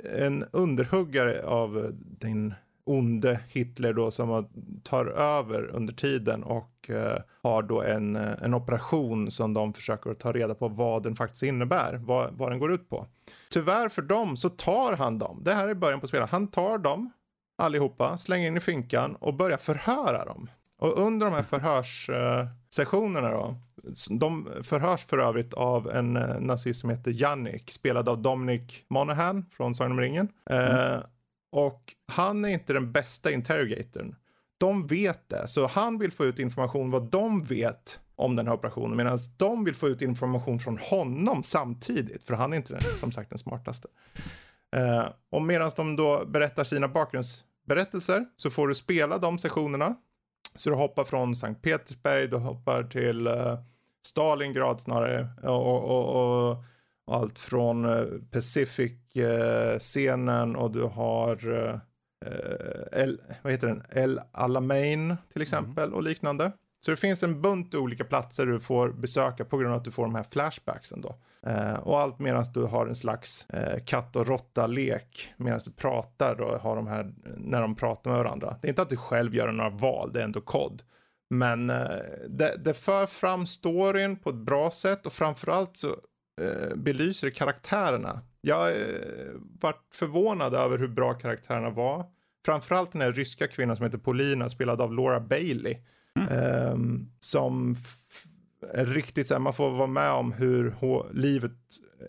[0.04, 2.54] en underhuggare av din
[2.90, 4.48] onde Hitler då som
[4.82, 10.14] tar över under tiden och eh, har då en, eh, en operation som de försöker
[10.14, 13.06] ta reda på vad den faktiskt innebär, vad, vad den går ut på.
[13.50, 16.78] Tyvärr för dem så tar han dem, det här är början på spelet, han tar
[16.78, 17.12] dem
[17.58, 20.50] allihopa, slänger in i finkan och börjar förhöra dem.
[20.78, 23.56] Och under de här förhörssessionerna eh, då,
[24.10, 29.46] de förhörs för övrigt av en eh, nazist som heter Jannik, spelad av Dominic Monaghan
[29.50, 30.28] från Sagan om ringen.
[30.50, 30.92] Eh, mm.
[30.92, 31.00] Eh,
[31.50, 34.14] och han är inte den bästa interrogatorn.
[34.58, 38.54] De vet det, så han vill få ut information vad de vet om den här
[38.54, 42.80] operationen medan de vill få ut information från honom samtidigt för han är inte den,
[42.82, 43.88] som sagt den smartaste.
[44.76, 49.94] Uh, och medan de då berättar sina bakgrundsberättelser så får du spela de sessionerna.
[50.56, 53.58] Så du hoppar från Sankt Petersberg, du hoppar till uh,
[54.02, 56.56] Stalingrad snarare och, och, och
[57.14, 58.92] allt från uh, Pacific
[59.78, 61.36] scenen och du har
[62.92, 63.82] El, vad heter den?
[63.90, 65.96] El Alamein till exempel mm.
[65.96, 66.52] och liknande.
[66.84, 69.90] Så det finns en bunt olika platser du får besöka på grund av att du
[69.90, 71.14] får de här flashbacksen då.
[71.82, 73.46] Och allt medan du har en slags
[73.86, 78.56] katt och råtta-lek medan du pratar då, har de här, när de pratar med varandra.
[78.60, 80.82] Det är inte att du själv gör några val, det är ändå kod.
[81.30, 81.66] Men
[82.28, 85.96] det, det för fram storyn på ett bra sätt och framförallt så
[86.76, 88.86] belyser det karaktärerna jag eh,
[89.60, 92.06] vart förvånad över hur bra karaktärerna var.
[92.46, 95.76] Framförallt den här ryska kvinnan som heter Polina, spelad av Laura Bailey.
[96.16, 96.28] Mm.
[96.28, 97.76] Eh, som
[98.72, 100.74] är riktigt så här, man får vara med om hur
[101.12, 101.52] livet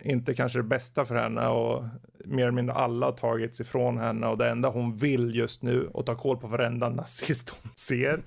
[0.04, 1.86] inte kanske är det bästa för henne och
[2.26, 5.88] mer eller mindre alla har tagits ifrån henne och det enda hon vill just nu
[5.88, 8.20] och ta koll på varenda nazist hon ser.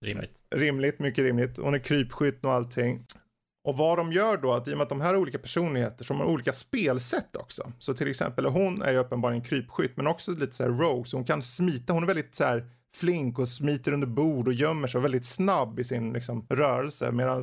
[0.00, 0.32] Rimligt.
[0.50, 1.56] Rimligt, mycket rimligt.
[1.56, 3.04] Hon är krypskytt och allting.
[3.64, 6.04] Och vad de gör då, att i och med att de här är olika personligheter
[6.04, 7.72] som har olika spelsätt också.
[7.78, 11.16] Så till exempel hon är ju uppenbarligen krypskytt men också lite så här rogue, så
[11.16, 14.88] hon kan smita, hon är väldigt så här flink och smiter under bord och gömmer
[14.88, 17.12] sig och väldigt snabb i sin liksom, rörelse.
[17.12, 17.42] Medan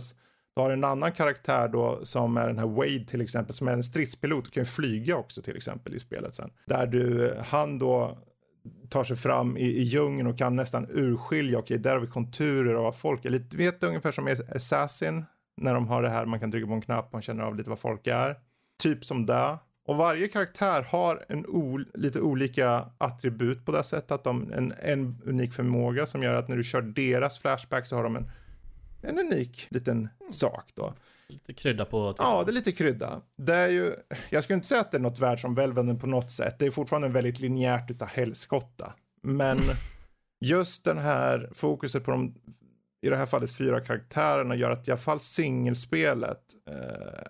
[0.56, 3.74] du har en annan karaktär då som är den här Wade till exempel som är
[3.74, 6.52] en stridspilot och kan ju flyga också till exempel i spelet sen.
[6.66, 8.18] Där du, han då
[8.90, 12.74] tar sig fram i, i djungeln och kan nästan urskilja, okej där har vi konturer
[12.74, 13.30] av folk är.
[13.30, 15.26] Lite, vet du ungefär som Assassin,
[15.58, 17.70] när de har det här, man kan trycka på en knapp, man känner av lite
[17.70, 18.40] vad folk är.
[18.84, 19.58] Typ som det.
[19.88, 24.12] Och varje karaktär har en ol lite olika attribut på det sättet.
[24.12, 27.96] Att de en, en unik förmåga som gör att när du kör deras flashback så
[27.96, 28.32] har de en,
[29.02, 30.34] en unik liten mm.
[30.34, 30.94] sak då.
[31.28, 32.16] Lite krydda på.
[32.18, 33.22] Ja, det är lite krydda.
[33.38, 33.94] Det är ju,
[34.30, 36.60] jag skulle inte säga att det är något världsomvälvande på något sätt.
[36.60, 38.94] Det är fortfarande väldigt linjärt utav helskotta.
[39.22, 39.60] Men
[40.40, 42.36] just den här fokuset på de
[43.06, 47.26] i det här fallet fyra karaktärerna gör att i alla fall singelspelet eh,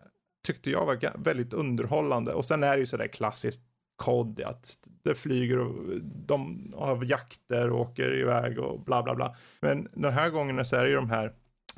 [0.48, 2.34] tyckte jag var väldigt underhållande.
[2.34, 3.62] Och sen är det ju sådär klassiskt
[3.96, 9.36] kod att det flyger och de har jakter och åker iväg och bla bla bla.
[9.62, 11.34] Men den här gången så är det ju de här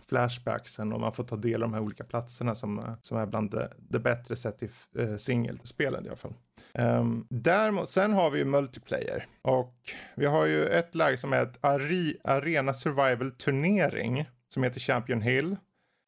[0.09, 3.25] flashbacksen och man får ta del av de här olika platserna som, eh, som är
[3.25, 6.33] bland det, det bättre sett i eh, singelspelen i alla fall.
[6.73, 9.75] Ehm, um, däremot, sen har vi ju multiplayer och
[10.15, 15.21] vi har ju ett läge som är ett Ari, Arena Survival turnering som heter Champion
[15.21, 15.51] Hill.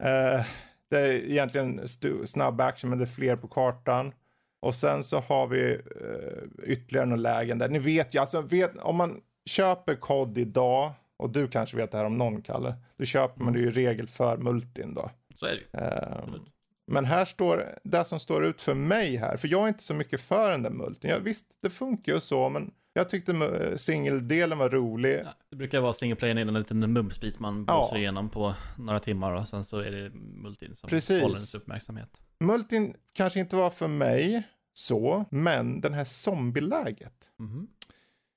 [0.02, 0.46] Uh,
[0.90, 1.88] det är egentligen
[2.24, 4.12] snabb action men det är fler på kartan.
[4.62, 7.68] Och sen så har vi uh, ytterligare några lägen där.
[7.68, 11.98] Ni vet ju, alltså vet, om man köper kod idag och du kanske vet det
[11.98, 12.74] här om någon, Kalle.
[12.96, 15.10] Du köper man det ju i regel för multin då.
[15.36, 15.84] Så är det ju.
[15.86, 16.40] Uh,
[16.86, 19.94] men här står det som står ut för mig här, för jag är inte så
[19.94, 21.10] mycket för den där multin.
[21.10, 25.20] Ja, visst, det funkar ju så, men Jag tyckte singeldelen var rolig.
[25.24, 28.00] Ja, det brukar vara single player en liten mumsbit man blåser ja.
[28.00, 31.22] igenom på några timmar och sen så är det multin som Precis.
[31.22, 32.20] håller ens uppmärksamhet.
[32.40, 34.42] Multin kanske inte var för mig
[34.72, 37.30] så, men den här zombieläget.
[37.38, 37.68] Mm.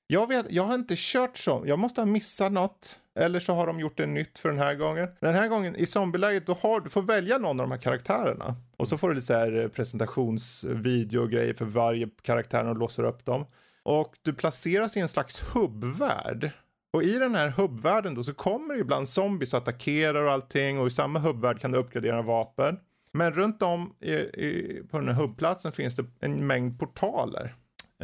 [0.06, 1.64] Jag, vet, jag har inte kört så.
[1.66, 3.00] Jag måste ha missat något.
[3.18, 5.08] Eller så har de gjort det nytt för den här gången.
[5.20, 8.56] Den här gången i zombieläget, då har, du får välja någon av de här karaktärerna.
[8.76, 12.76] Och så får du lite så här eh, presentationsvideo och grejer för varje karaktär och
[12.76, 13.46] låser upp dem.
[13.82, 16.50] Och du placeras i en slags hubbvärld.
[16.92, 20.86] Och i den här hubbvärlden då så kommer ibland zombies och attackerar och allting och
[20.86, 22.78] i samma hubbvärld kan du uppgradera vapen.
[23.12, 27.54] Men runt om i, i, på den här hubbplatsen finns det en mängd portaler.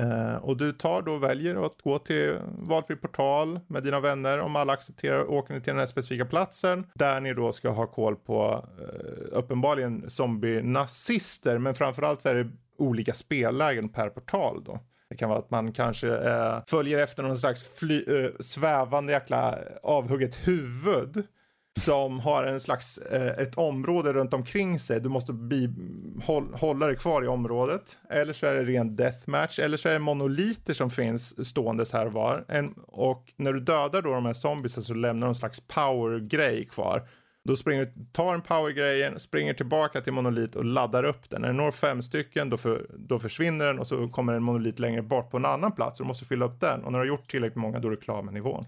[0.01, 4.41] Uh, och du tar då och väljer att gå till valfri portal med dina vänner.
[4.41, 7.87] Om alla accepterar åker ni till den här specifika platsen där ni då ska ha
[7.87, 11.59] koll på uh, uppenbarligen zombie-nazister.
[11.59, 14.81] Men framförallt så är det olika spellägen per portal då.
[15.09, 18.05] Det kan vara att man kanske uh, följer efter någon slags fly,
[18.41, 21.27] svävande jäkla avhugget huvud
[21.79, 25.01] som har en slags, eh, ett område runt omkring sig.
[25.01, 25.71] Du måste bli,
[26.25, 27.99] håll, hålla dig kvar i området.
[28.11, 29.59] Eller så är det ren deathmatch.
[29.59, 32.45] Eller så är det monoliter som finns ståendes här och var.
[32.49, 36.69] En, och när du dödar då de här zombiesen så lämnar de en slags power-grej
[36.71, 37.09] kvar.
[37.45, 41.43] Då springer du, tar en powergrejen, springer tillbaka till monolit och laddar upp den.
[41.43, 44.79] När du når fem stycken då, för, då försvinner den och så kommer en monolit
[44.79, 46.01] längre bort på en annan plats.
[46.01, 46.85] Och du måste fylla upp den.
[46.85, 48.67] Och när du har gjort tillräckligt många då är du klar med nivån.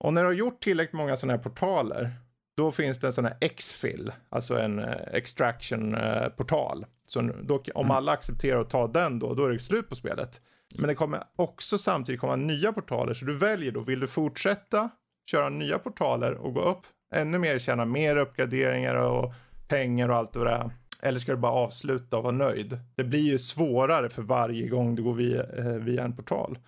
[0.00, 2.10] Och när du har gjort tillräckligt många sådana här portaler,
[2.56, 6.78] då finns det en sån här X-fill, alltså en uh, extraction-portal.
[6.78, 7.96] Uh, så då, om mm.
[7.96, 10.40] alla accepterar att ta den då, då är det slut på spelet.
[10.74, 14.90] Men det kommer också samtidigt komma nya portaler, så du väljer då, vill du fortsätta
[15.30, 16.82] köra nya portaler och gå upp
[17.14, 19.32] ännu mer, tjäna mer uppgraderingar och
[19.68, 20.70] pengar och allt vad det är.
[21.02, 22.78] Eller ska du bara avsluta och vara nöjd?
[22.94, 26.58] Det blir ju svårare för varje gång du går via, eh, via en portal.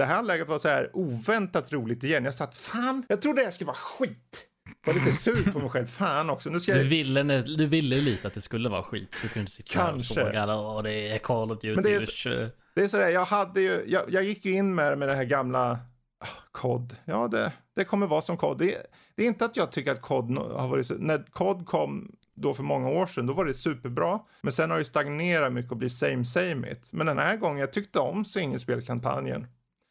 [0.00, 2.24] Det här läget var så här oväntat roligt igen.
[2.24, 4.46] Jag satt fan, jag trodde det här skulle vara skit.
[4.86, 5.86] Var lite sur på mig själv.
[5.98, 6.50] Fan också.
[6.50, 6.80] Nu ska jag...
[6.80, 9.14] du, ville, du ville lite att det skulle vara skit.
[9.14, 10.20] Så du kunde sitta Kanske.
[10.20, 11.74] och fråga och det är Call of Duty.
[11.74, 14.98] Men det är, det är sådär, jag hade ju, jag, jag gick ju in med,
[14.98, 15.72] med det här gamla
[16.20, 16.96] oh, COD.
[17.04, 18.58] Ja, det, det kommer vara som COD.
[18.58, 18.76] Det,
[19.16, 22.54] det är inte att jag tycker att COD har varit så, när COD kom då
[22.54, 24.20] för många år sedan, då var det superbra.
[24.42, 26.90] Men sen har det stagnerat mycket och blivit same same it.
[26.92, 29.46] Men den här gången, jag tyckte om singelspelkampanjen.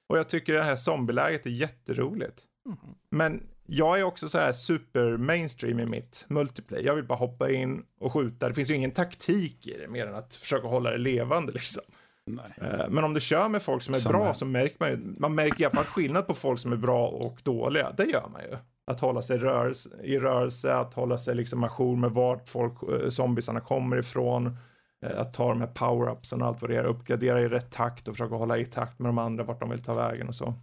[0.10, 2.42] Och jag tycker det här zombieläget är jätteroligt.
[2.66, 2.78] Mm.
[3.12, 6.84] Men jag är också så här super mainstream i mitt multiplayer.
[6.84, 8.48] Jag vill bara hoppa in och skjuta.
[8.48, 11.84] Det finns ju ingen taktik i det mer än att försöka hålla det levande liksom.
[12.26, 12.46] Nej.
[12.62, 14.34] Eh, men om du kör med folk som är som bra är.
[14.34, 17.08] så märker man ju, man märker i alla fall skillnad på folk som är bra
[17.08, 17.92] och dåliga.
[17.98, 18.58] Det gör man ju.
[18.88, 23.10] Att hålla sig rörelse, i rörelse, att hålla sig liksom ajour med vart folk, eh,
[23.10, 24.58] zombiesarna kommer ifrån.
[25.06, 28.08] Eh, att ta de här power-upsen och allt vad det är, uppgradera i rätt takt
[28.08, 30.54] och försöka hålla i takt med de andra vart de vill ta vägen och så.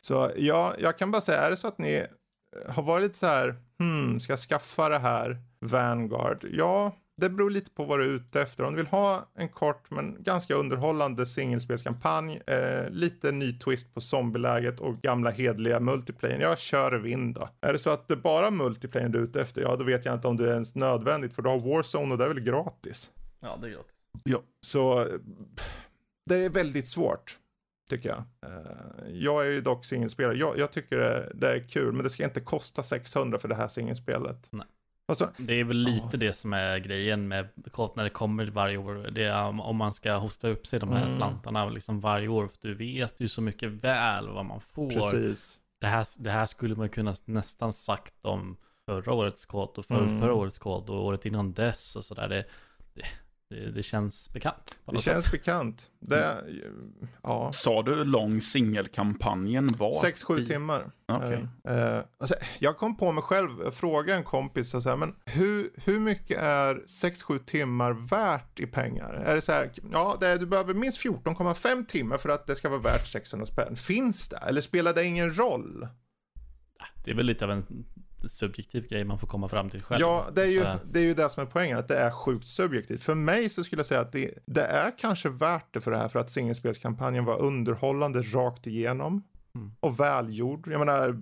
[0.00, 3.18] Så ja, jag kan bara säga, är det så att ni eh, har varit lite
[3.18, 6.46] så här, hmm, ska jag skaffa det här Vanguard?
[6.52, 8.64] Ja, det beror lite på vad du är ute efter.
[8.64, 14.00] Om du vill ha en kort men ganska underhållande singelspelskampanj, eh, lite ny twist på
[14.00, 16.40] zombieläget och gamla hedliga multiplayer.
[16.40, 17.48] Jag kör vind då.
[17.60, 20.04] Är det så att det är bara multiplayer du är ute efter, ja då vet
[20.04, 22.40] jag inte om det är ens nödvändigt för du har Warzone och det är väl
[22.40, 23.10] gratis.
[23.40, 23.96] Ja, det är gratis.
[24.24, 24.42] Ja.
[24.60, 25.08] Så
[26.26, 27.38] det är väldigt svårt,
[27.90, 28.22] tycker jag.
[28.46, 30.36] Eh, jag är ju dock singelspelare.
[30.36, 33.54] Jag, jag tycker det, det, är kul, men det ska inte kosta 600 för det
[33.54, 34.48] här singelspelet.
[34.50, 34.66] Nej.
[35.10, 36.20] Alltså, det är väl lite oh.
[36.20, 37.48] det som är grejen med
[37.94, 38.94] när det kommer varje år.
[38.94, 41.16] Det är om man ska hosta upp sig de här mm.
[41.16, 42.48] slantarna liksom varje år.
[42.48, 44.90] För du vet ju så mycket väl vad man får.
[44.90, 45.58] Precis.
[45.80, 50.02] Det här, det här skulle man kunna nästan sagt om förra årets kod och för,
[50.02, 50.20] mm.
[50.20, 52.46] förra årets kod och året innan dess och sådär.
[53.50, 54.78] Det, det, känns bekant.
[54.86, 55.32] Det känns sätt.
[55.32, 55.90] bekant.
[56.00, 56.44] Det,
[57.22, 57.52] ja.
[57.52, 59.92] Sa du hur lång singelkampanjen var?
[59.92, 60.90] 6-7 timmar.
[61.12, 61.38] Okay.
[61.68, 65.70] Uh, uh, alltså, jag kom på mig själv, fråga en kompis, så här, men hur,
[65.84, 69.12] hur mycket är 6-7 timmar värt i pengar?
[69.12, 72.68] Är det så här, ja, det, du behöver minst 14,5 timmar för att det ska
[72.68, 73.76] vara värt 600 spänn.
[73.76, 74.36] Finns det?
[74.36, 75.88] Eller spelar det ingen roll?
[77.04, 77.84] Det är väl lite av en
[78.28, 80.00] subjektiv grej man får komma fram till själv.
[80.00, 82.46] Ja, det är ju det, är ju det som är poängen, att det är sjukt
[82.46, 83.02] subjektivt.
[83.02, 85.96] För mig så skulle jag säga att det, det är kanske värt det för det
[85.96, 89.22] här, för att singelspelskampanjen var underhållande rakt igenom.
[89.54, 89.72] Mm.
[89.80, 90.68] Och välgjord.
[90.68, 91.16] Jag menar,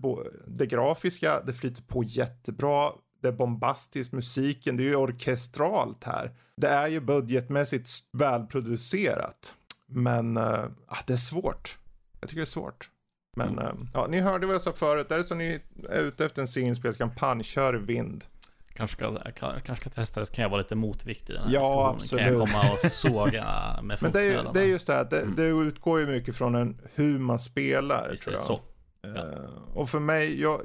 [0.46, 2.90] det grafiska, det flyter på jättebra.
[3.22, 6.34] Det är bombastiskt, musiken, det är ju orkestralt här.
[6.56, 9.54] Det är ju budgetmässigt välproducerat.
[9.86, 10.64] Men uh,
[11.06, 11.78] det är svårt.
[12.20, 12.90] Jag tycker det är svårt.
[13.38, 13.88] Men mm.
[13.94, 15.10] ja, ni hörde vad jag sa förut.
[15.10, 18.24] Är det så ni är ute efter en singelspelskampanj, kör vind.
[18.74, 21.54] kanske ska, kanske ska testa det, så kan jag vara lite motviktig i den här
[21.54, 22.24] Ja, absolut.
[22.24, 23.44] Kan jag komma och såga
[23.82, 26.54] med Men det är, det är just det här, det, det utgår ju mycket från
[26.54, 28.08] en, hur man spelar.
[28.10, 28.42] Visst tror är jag.
[28.42, 28.60] det så.
[29.06, 30.60] Uh, och för mig, jag,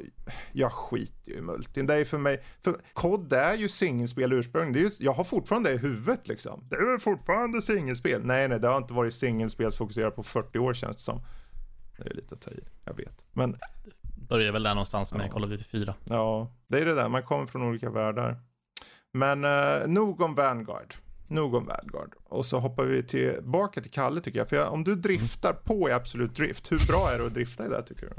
[0.51, 1.87] jag skiter ju i multin.
[1.87, 4.91] Det är för mig, för COD är ju singelspel ursprungligen.
[4.99, 6.67] Jag har fortfarande det i huvudet liksom.
[6.69, 8.21] Det är fortfarande singelspel.
[8.23, 11.21] Nej, nej, det har inte varit singelspelsfokuserat på 40 år känns det som.
[12.03, 13.25] Det är lite att ta i, jag vet.
[13.33, 13.57] Men
[14.29, 15.31] börjar väl där någonstans med Ja.
[15.31, 15.93] Call of Duty 4.
[16.09, 18.37] ja, det är det där, man kommer från olika världar.
[19.11, 20.93] Men uh, nog om Vanguard.
[21.27, 22.13] Nog om Vanguard.
[22.23, 24.49] Och så hoppar vi tillbaka till Kalle tycker jag.
[24.49, 27.65] För jag, om du driftar på i Absolut Drift, hur bra är det att drifta
[27.65, 28.13] i det tycker du?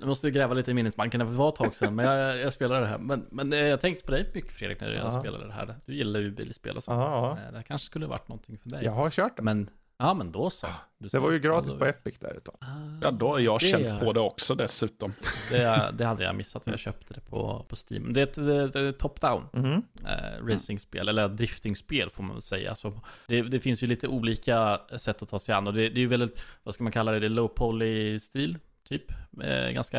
[0.00, 2.52] Nu måste vi gräva lite i minnesbanken, det var ett tag sedan, men jag, jag
[2.52, 2.98] spelade det här.
[2.98, 5.20] Men, men eh, jag tänkte på dig mycket Fredrik, när jag Ja.
[5.20, 5.74] spelade det här.
[5.86, 6.90] Du gillar ju bilspel och så.
[6.90, 8.84] Ja, Eh, Det kanske skulle varit någonting för dig.
[8.84, 9.42] jag har kört det.
[9.42, 9.70] Men,
[10.00, 10.66] ja men då så.
[10.98, 12.56] Du Det var ju gratis på Epic där ett tag.
[12.60, 12.66] Ah,
[13.02, 15.12] Ja, då har jag det känt är- på det också dessutom.
[15.50, 18.12] Det, det hade jag missat, jag köpte det på, på Steam.
[18.12, 19.82] Det är ett, top-down Mhm.
[20.06, 22.74] eh, racingspel, eller driftingspel får man väl säga.
[22.74, 25.98] Så det, det finns ju lite olika sätt att ta sig an och det, det
[25.98, 28.58] är ju väldigt, vad ska man kalla det, det är low poly-stil.
[28.90, 29.12] Typ.
[29.42, 29.98] Eh, ganska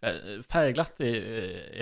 [0.00, 0.10] eh,
[0.48, 1.14] färgglatt är,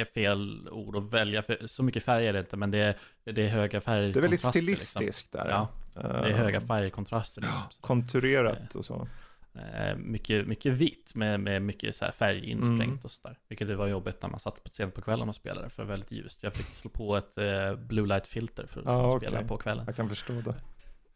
[0.01, 2.95] är fel ord att välja, för så mycket färg är det inte, men det är,
[3.25, 4.13] det är höga färger.
[4.13, 5.49] Det är väldigt stilistiskt där.
[5.49, 7.41] Ja, det är Eh, höga färgkontraster.
[7.41, 7.61] Liksom.
[7.81, 9.09] Konturerat och så.
[9.55, 12.99] eh, mycket, mycket vitt med, med mycket så färg insprängt Mm.
[13.03, 13.39] och sådär.
[13.49, 15.87] Vilket det var jobbigt när man satt på sent på kvällen och spelade för det
[15.87, 16.43] var väldigt ljust.
[16.43, 19.49] Jag fick slå på ett eh, blue light filter för att Ja, spela okej.
[19.49, 19.85] på kvällen.
[19.87, 20.55] Jag kan förstå det.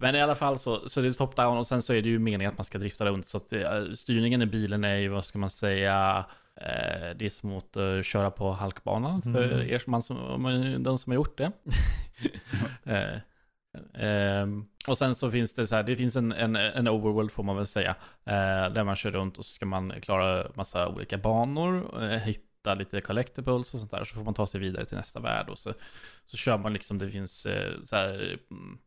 [0.00, 2.18] Men i alla fall så, så det är top-down och sen så är det ju
[2.18, 3.26] meningen att man ska drifta runt.
[3.26, 6.24] Så att det, styrningen i bilen är ju, vad ska man säga,
[6.56, 9.68] eh, det är som att eh, köra på halkbanan för Mm.
[9.70, 11.52] er som, man som, de som har gjort det.
[12.84, 13.18] eh,
[13.94, 17.42] ehm, och sen så finns det så här, det finns en, en, en overworld får
[17.42, 17.90] man väl säga,
[18.24, 22.74] eh, där man kör runt och så ska man klara massa olika banor, eh, hitta
[22.74, 25.58] lite collectibles och sånt där, så får man ta sig vidare till nästa värld och
[25.58, 25.74] så,
[26.24, 28.78] så kör man liksom, det finns eh, så här, mm,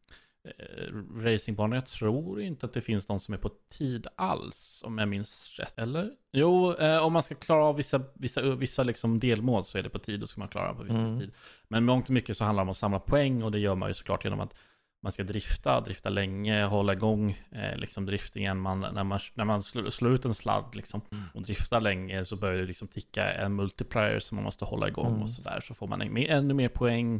[0.45, 1.75] eh, racingbanor.
[1.75, 5.55] Jag tror inte att det finns någon som är på tid alls, om jag minns
[5.59, 5.79] rätt.
[5.79, 6.11] Eller?
[6.31, 9.89] Jo, eh, om man ska klara av vissa, vissa, vissa liksom delmål så är det
[9.89, 11.19] på tid, och ska man klara dem på viss Mm.
[11.19, 11.31] tid.
[11.67, 13.89] Men mångt och mycket så handlar det om att samla poäng och det gör man
[13.89, 14.55] ju såklart genom att
[15.03, 18.59] man ska drifta, drifta länge, hålla igång eh, liksom driftingen.
[18.59, 21.01] Man, när man, när man slår, slår ut en sladd liksom,
[21.33, 25.07] och driftar länge så börjar det liksom ticka en multiplier som man måste hålla igång
[25.07, 25.21] Mm.
[25.21, 25.59] och sådär.
[25.63, 27.15] Så får man en, ännu mer poäng.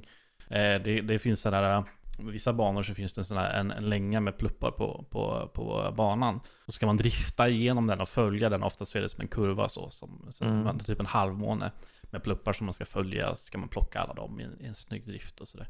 [0.49, 1.85] Eh, det, det finns sådana
[2.17, 5.51] vissa banor så finns det en, sån här, en, en länga med pluppar på, på,
[5.53, 6.39] på banan.
[6.65, 8.63] Så ska man drifta igenom den och följa den.
[8.63, 10.79] Ofta så är det som en kurva så, som, som Mm.
[10.79, 11.71] typ en halvmåne
[12.03, 13.35] med pluppar som man ska följa.
[13.35, 15.67] Så ska man plocka alla dem i, en- i en snygg drift och sådär.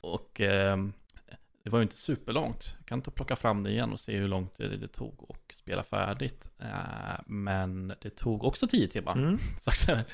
[0.00, 0.92] Och ehm,
[1.64, 2.74] det var ju inte superlångt.
[2.78, 5.54] Jag kan inte plocka fram det igen och se hur långt det, det tog och
[5.54, 6.50] spela färdigt.
[6.58, 9.12] Eh, men det tog också tio timmar.
[9.12, 9.38] Mm.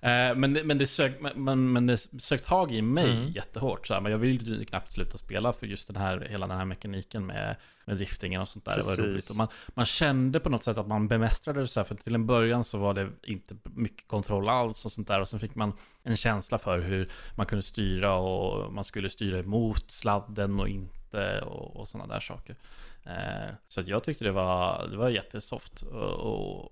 [0.00, 3.26] Eh, men, det- men, det sök, men- men, det sök tag i mig Mm.
[3.32, 3.86] jättehårt.
[3.86, 6.56] Så här, men jag vill ju knappt sluta spela för just den här, hela den
[6.58, 8.76] här mekaniken med, med driftingen och sånt där.
[8.76, 9.30] Det var roligt.
[9.30, 12.14] Och man, man kände på något sätt att man bemästrade det så här, för till
[12.14, 15.20] en början så var det inte mycket kontroll alls och sånt där.
[15.20, 19.38] Och sen fick man en känsla för hur man kunde styra och man skulle styra
[19.38, 20.97] emot sladden och inte
[21.42, 22.56] och, och sådana där saker.
[23.04, 25.82] Eh, så att jag tyckte det var, det var jättesoft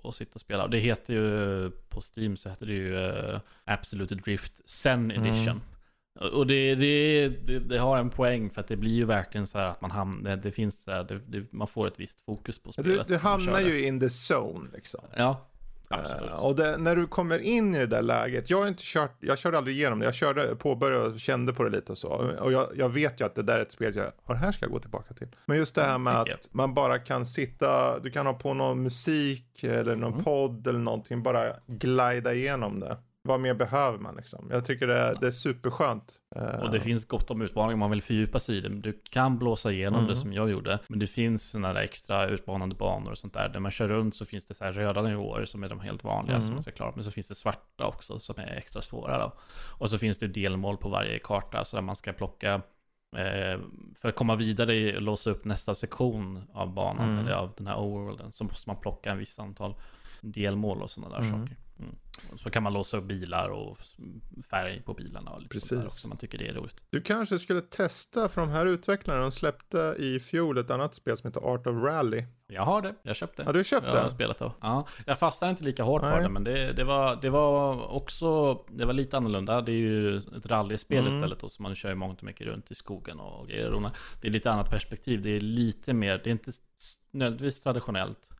[0.04, 0.68] att- sitta och spela.
[0.68, 5.24] Det heter ju, på Steam så heter det ju eh, Absolute Drift Zen Mm.
[5.26, 5.60] Edition.
[6.20, 9.46] Och- Och det, det, det, det har en poäng för att det blir ju verkligen
[9.46, 12.70] så här att man hamnar, det finns så här, man får ett visst fokus på
[12.76, 13.08] Du, spelet.
[13.08, 15.00] du man hamnar ju in the zone liksom.
[15.16, 15.46] Ja,
[15.90, 16.30] absolut.
[16.30, 19.16] Eh, och det, när du kommer in i det där läget, jag har inte kört,
[19.20, 22.08] jag körde aldrig igenom det, jag körde, påbörjade och kände på det lite och så.
[22.40, 24.52] Och jag, jag vet ju att det där är ett spel jag, och det här
[24.52, 25.28] ska jag gå tillbaka till.
[25.46, 28.54] Men just det här med Tänker att man bara kan sitta, du kan ha på
[28.54, 30.24] någon musik eller någon Mm.
[30.24, 32.96] podd eller någonting, bara glida igenom det.
[33.26, 34.48] Vad mer behöver man liksom?
[34.52, 36.14] Jag tycker det, är- det är superskönt.
[36.36, 38.68] Eh, Och det finns gott om utmaningar om man vill fördjupa sig i det.
[38.68, 40.10] Du kan blåsa igenom Mm.
[40.14, 40.78] det som jag gjorde.
[40.88, 43.48] Men det finns sådana där extra utmanande banor och sånt där.
[43.48, 46.04] Där man kör runt så finns det så här röda nivåer som är de helt
[46.04, 46.46] vanliga Mm.
[46.46, 46.92] som man ska klara.
[46.94, 49.32] Men så finns det svarta också som är extra svåra då.
[49.78, 52.54] Och så finns det delmål på varje karta så där man ska plocka
[53.16, 53.60] eh,
[54.00, 57.18] för att komma vidare och låsa upp nästa sektion av banan, Mm.
[57.18, 59.74] eller av den här overworlden, så måste man plocka en viss antal
[60.20, 61.40] delmål och sådana där Mm.
[61.40, 61.56] saker.
[61.78, 61.94] Mm.
[62.42, 63.78] Så kan man låsa upp bilar och
[64.50, 65.84] färg på bilarna och lite Precis.
[65.84, 66.84] också, man tycker det är roligt.
[66.90, 71.16] Du kanske skulle testa, för de här utvecklarna, de släppte i fjol ett annat spel
[71.16, 72.24] som heter Art of Rally.
[72.46, 73.42] Jag har det, jag köpte.
[73.42, 74.52] Ja, du har köpt jag har spelat det.
[74.60, 76.14] Ja, jag fastnade inte lika hårt Nej.
[76.16, 79.60] för det, men det, det, var, det var också, det var lite annorlunda.
[79.60, 81.16] Det är ju ett rallyspel Mm.
[81.16, 83.90] istället då, så man kör ju mångt och mycket runt i skogen och grejer.
[84.20, 86.50] Det är lite annat perspektiv, det är lite mer, det är inte
[87.10, 88.30] nödvändigtvis traditionellt.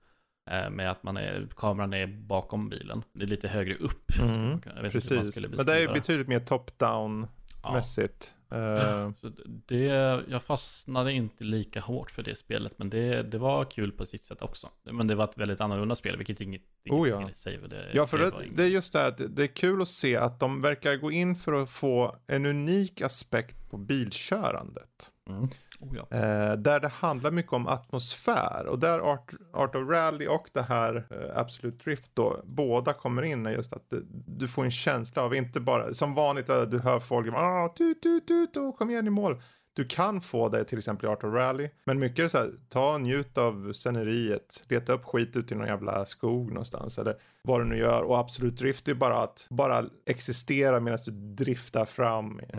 [0.51, 3.03] Eh, med att man är, kameran är bakom bilen.
[3.13, 4.19] Det är lite högre upp.
[4.19, 5.47] Mm, precis.
[5.49, 7.27] Men det är betydligt mer top-down
[7.73, 8.33] mässigt.
[8.53, 9.11] Uh...
[9.47, 9.85] det,
[10.29, 14.23] jag fastnade inte lika hårt för det spelet, men det, det var kul på sitt
[14.23, 14.69] sätt också.
[14.83, 17.31] Men det var ett väldigt annorlunda spel, vilket inget, inget oh, ja.
[17.33, 17.69] säger.
[17.69, 20.41] Det, ja, för det, det, är just det här, det är kul att se att
[20.41, 25.11] de verkar gå in för att få en unik aspekt på bilkörandet.
[25.29, 25.49] Mm.
[25.81, 26.17] Oh ja.
[26.17, 30.63] eh, där det handlar mycket om atmosfär och där Art, Art of Rally och det
[30.63, 35.23] här eh, Absolute Drift då båda kommer in just att det, du får en känsla
[35.23, 38.91] av inte bara som vanligt att du hör folk ah, tut, tut, tut, oh, kom
[38.91, 39.41] igen i mål
[39.77, 41.71] du kan få det till exempel i Art of Rally.
[41.85, 44.65] Men mycket är så här, ta och njut av sceneriet.
[44.69, 46.99] Leta upp skit ute i någon jävla skog någonstans.
[46.99, 47.17] Eller
[47.47, 48.03] vad du nu gör.
[48.03, 52.59] Och absolut drift är bara att bara existera medan du driftar fram eh,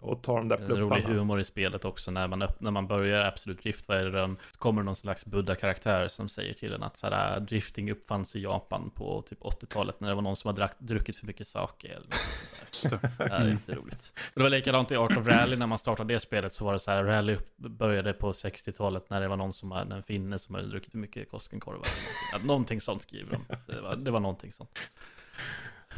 [0.00, 0.94] och tar de där plupparna.
[0.94, 3.88] Det är rolig humor i spelet också när man, när man börjar absolut drift.
[3.88, 4.22] Vad är det
[4.52, 8.42] så kommer någon slags buddha-karaktär som säger till en att så här, drifting uppfanns i
[8.42, 11.88] Japan på typ 80-talet när det var någon som hade druckit för mycket sake.
[11.88, 12.06] Eller
[13.18, 14.12] det är inte roligt.
[14.34, 16.80] Det var likadant i Art of Rally när man startade det spelet så var det
[16.80, 20.54] så här, rally började på 60-talet när det var någon som var en finne som
[20.54, 21.78] hade druckit för mycket Koskenkorva.
[21.78, 22.46] Någonting.
[22.46, 23.56] någonting sånt skriver de.
[23.66, 24.78] Det var, det var någonting sånt.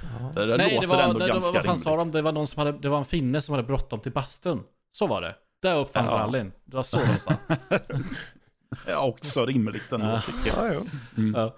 [0.03, 0.33] Ja.
[0.35, 2.13] Det Nej, låter det var, ändå det, ganska vad fan sa de?
[2.13, 4.63] Det var, någon som hade, det var en finne som hade bråttom till bastun.
[4.91, 5.35] Så var det.
[5.63, 6.17] Där uppfanns ja.
[6.17, 6.53] rallyn.
[6.65, 7.33] Det var så de sa.
[8.87, 10.21] ja, också rimligt ändå ja.
[10.21, 10.75] tycker jag.
[10.75, 10.81] Ja,
[11.17, 11.35] mm.
[11.35, 11.57] ja.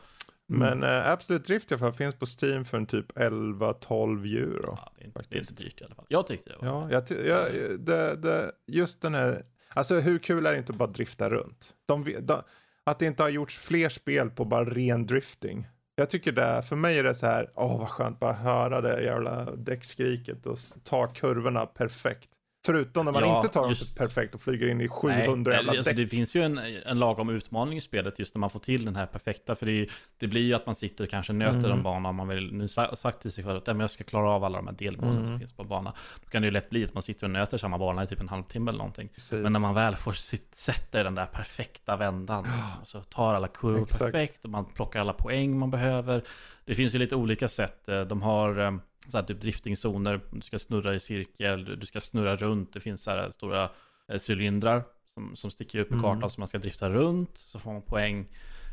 [0.48, 4.74] Men äh, Absolut Drift i alla fall finns på Steam för en typ 11-12 euro.
[4.76, 6.06] Ja, det, är inte, det är inte dyrt i alla fall.
[6.08, 6.90] Jag tyckte det var.
[6.90, 10.78] Ja, jag, jag, det, det, just den här, alltså hur kul är det inte att
[10.78, 11.74] bara drifta runt?
[11.86, 12.42] De, de,
[12.84, 15.66] att det inte har gjorts fler spel på bara ren drifting.
[15.98, 19.02] Jag tycker det, för mig är det så här, åh vad skönt bara höra det
[19.02, 22.30] jävla däckskriket och ta kurvorna perfekt.
[22.66, 23.96] Förutom när man ja, inte tar just...
[23.96, 25.96] dem perfekt och flyger in i 700 Nej, jävla alltså, däck.
[25.96, 28.96] Det finns ju en, en lagom utmaning i spelet just när man får till den
[28.96, 29.54] här perfekta.
[29.54, 29.88] För det,
[30.18, 31.70] det blir ju att man sitter och kanske nöter mm.
[31.70, 34.44] en bana om man vill, nu sagt till sig själv att jag ska klara av
[34.44, 35.26] alla de här delmålen mm.
[35.26, 35.92] som finns på banan.
[36.24, 38.20] Då kan det ju lätt bli att man sitter och nöter samma bana i typ
[38.20, 39.08] en halvtimme eller någonting.
[39.08, 39.32] Precis.
[39.32, 43.34] Men när man väl får sitt, sätter den där perfekta vändan, liksom, och så tar
[43.34, 44.12] alla kurvor Exakt.
[44.12, 46.22] perfekt och man plockar alla poäng man behöver.
[46.64, 47.88] Det finns ju lite olika sätt.
[48.08, 48.72] De har eh,
[49.08, 53.02] så här typ driftingzoner, du ska snurra i cirkel, du ska snurra runt, det finns
[53.02, 53.70] så här stora
[54.08, 54.84] eh, cylindrar
[55.14, 56.30] som, som sticker upp i kartan mm.
[56.30, 58.26] som man ska drifta runt, så får man poäng.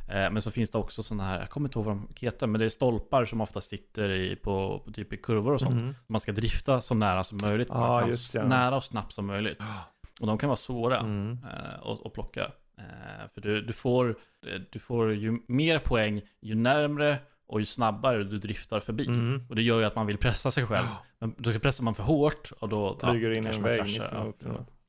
[0.07, 2.47] Eh, men så finns det också sådana här, jag kommer inte ihåg vad de heter,
[2.47, 5.81] men det är stolpar som ofta sitter i, på, på typ i kurvor och sånt.
[5.81, 5.95] Mm.
[6.07, 8.47] Man ska drifta så nära som möjligt, ah, just, ja.
[8.47, 9.61] nära och snabbt som möjligt.
[10.21, 11.37] Och de kan vara svåra mm.
[11.43, 12.51] eh, att, att plocka.
[12.77, 14.15] Eh, för du, du, får,
[14.71, 17.17] du får ju mer poäng ju närmre
[17.47, 19.07] och ju snabbare du driftar förbi.
[19.07, 19.45] Mm.
[19.49, 20.87] Och det gör ju att man vill pressa sig själv.
[21.19, 24.01] Men då pressar man för hårt och då flyger ja, in i en vägg.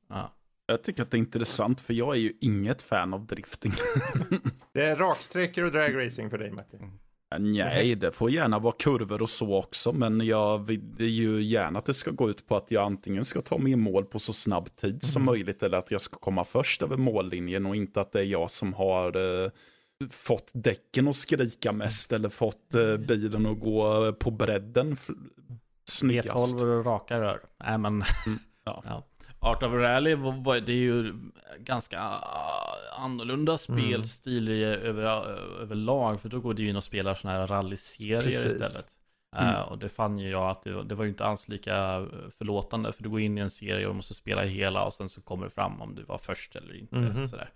[0.09, 0.33] Ja.
[0.67, 3.73] Jag tycker att det är intressant för jag är ju inget fan av drifting.
[4.73, 6.77] det är raksträckor och dragracing för dig Matti.
[6.77, 6.91] Mm.
[7.39, 11.85] Nej, det får gärna vara kurvor och så också, men jag vill ju gärna att
[11.85, 14.33] det ska gå ut på att jag antingen ska ta mig i mål på så
[14.33, 15.33] snabb tid som mm.
[15.33, 18.51] möjligt eller att jag ska komma först över mållinjen och inte att det är jag
[18.51, 19.51] som har eh,
[20.11, 24.97] fått däcken att skrika mest eller fått eh, bilen att gå på bredden
[25.85, 26.57] snyggast.
[26.57, 27.41] E12 och raka rör.
[27.65, 28.83] Nej men, mm, ja.
[28.87, 29.05] ja.
[29.39, 30.17] Art of Rally,
[30.67, 31.15] det är ju
[31.59, 33.59] ganska ah, annorlunda mm.
[33.59, 34.81] spelstil mm.
[34.81, 35.05] över,
[35.61, 36.21] överlag.
[36.21, 38.87] För då går det ju in och spelar sådana här rallyserier istället.
[39.37, 39.55] Mm.
[39.55, 42.07] Uh, och det fann ju jag att det, det, var ju inte alls lika
[42.39, 42.93] förlåtande.
[42.93, 45.23] För du går in i en serie och du måste spela hela och sen så
[45.23, 46.97] kommer det fram om du var först eller inte.
[46.97, 47.29] Mm.
[47.29, 47.51] Sådär.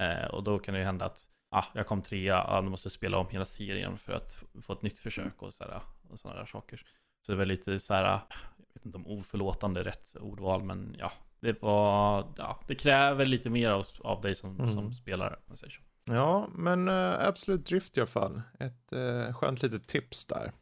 [0.00, 2.90] Uh, och då kan det ju hända att ah, jag kom trea, ah, du måste
[2.90, 5.82] spela om hela serien för att få ett nytt försök och sådana
[6.24, 6.82] där saker.
[7.26, 8.20] Så det var lite så här, jag
[8.74, 13.50] vet inte om oförlåtande är rätt ordval, men ja, det var, ja, det kräver lite
[13.50, 14.72] mer av, av dig som, mm.
[14.72, 15.36] som spelare.
[16.04, 18.42] Ja, men uh, Absolut Drift i alla fall.
[18.58, 20.52] Ett uh, skönt litet tips där.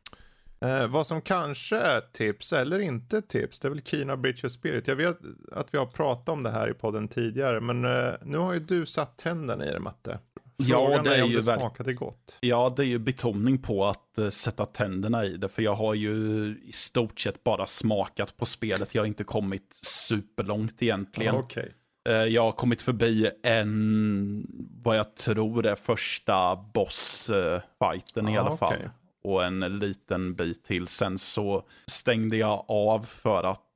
[0.64, 4.52] Uh, vad som kanske är tips eller inte tips, det är väl Kina Bridge of
[4.52, 4.88] Spirit.
[4.88, 5.18] Jag vet
[5.52, 8.60] att vi har pratat om det här i podden tidigare, men uh, nu har ju
[8.60, 10.18] du satt tänderna i det, Matte.
[10.62, 12.38] Frågan ja, det är, är om ju det smakade gott.
[12.40, 15.48] Ja, det är ju betoning på att uh, sätta tänderna i det.
[15.48, 18.94] För jag har ju i stort sett bara smakat på spelet.
[18.94, 21.34] Jag har inte kommit superlångt egentligen.
[21.34, 21.68] Ah, okay.
[22.08, 24.46] uh, jag har kommit förbi en,
[24.84, 28.74] vad jag tror är första bossfighten uh, i alla fall.
[28.74, 28.88] Okay.
[29.24, 30.88] Och en liten bit till.
[30.88, 33.69] Sen så stängde jag av för att Eh,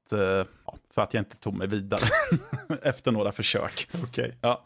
[0.95, 2.09] för att jag inte tog mig vidare
[2.83, 3.89] efter några försök.
[4.03, 4.33] Okay.
[4.41, 4.65] Ja.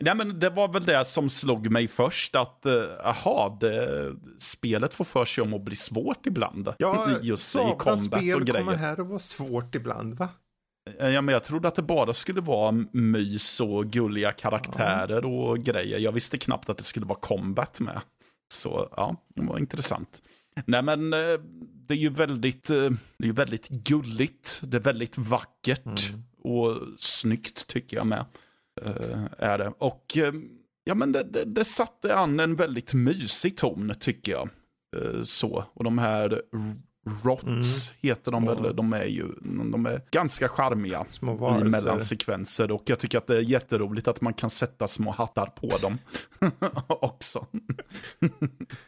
[0.00, 2.66] Nej, men det var väl det som slog mig först, att
[3.04, 6.74] aha, det, spelet får för sig om att bli svårt ibland.
[6.78, 8.64] Ja, just i combat spel och grejer.
[8.64, 10.28] kommer här att vara svårt ibland, va?
[10.98, 15.28] Eh, ja, men jag trodde att det bara skulle vara mys och gulliga karaktärer ja.
[15.28, 15.98] och grejer.
[15.98, 18.00] Jag visste knappt att det skulle vara combat med.
[18.52, 20.22] Så ja, det var intressant.
[20.66, 21.40] Nej men eh,
[21.86, 26.22] det är ju väldigt, eh, det är väldigt gulligt, det är väldigt vackert mm.
[26.42, 28.24] och snyggt tycker jag med.
[28.86, 29.72] Uh, är det.
[29.78, 30.32] Och uh,
[30.84, 34.48] ja men det, det, det, satte an en väldigt mysig ton tycker jag.
[34.96, 36.42] Uh, så, och de här
[37.24, 37.62] Rots mm.
[38.00, 39.28] heter de väl, de är ju
[39.72, 41.06] de är ganska charmiga
[41.60, 42.70] i mellansekvenser.
[42.70, 45.98] Och jag tycker att det är jätteroligt att man kan sätta små hattar på dem
[46.86, 47.46] också.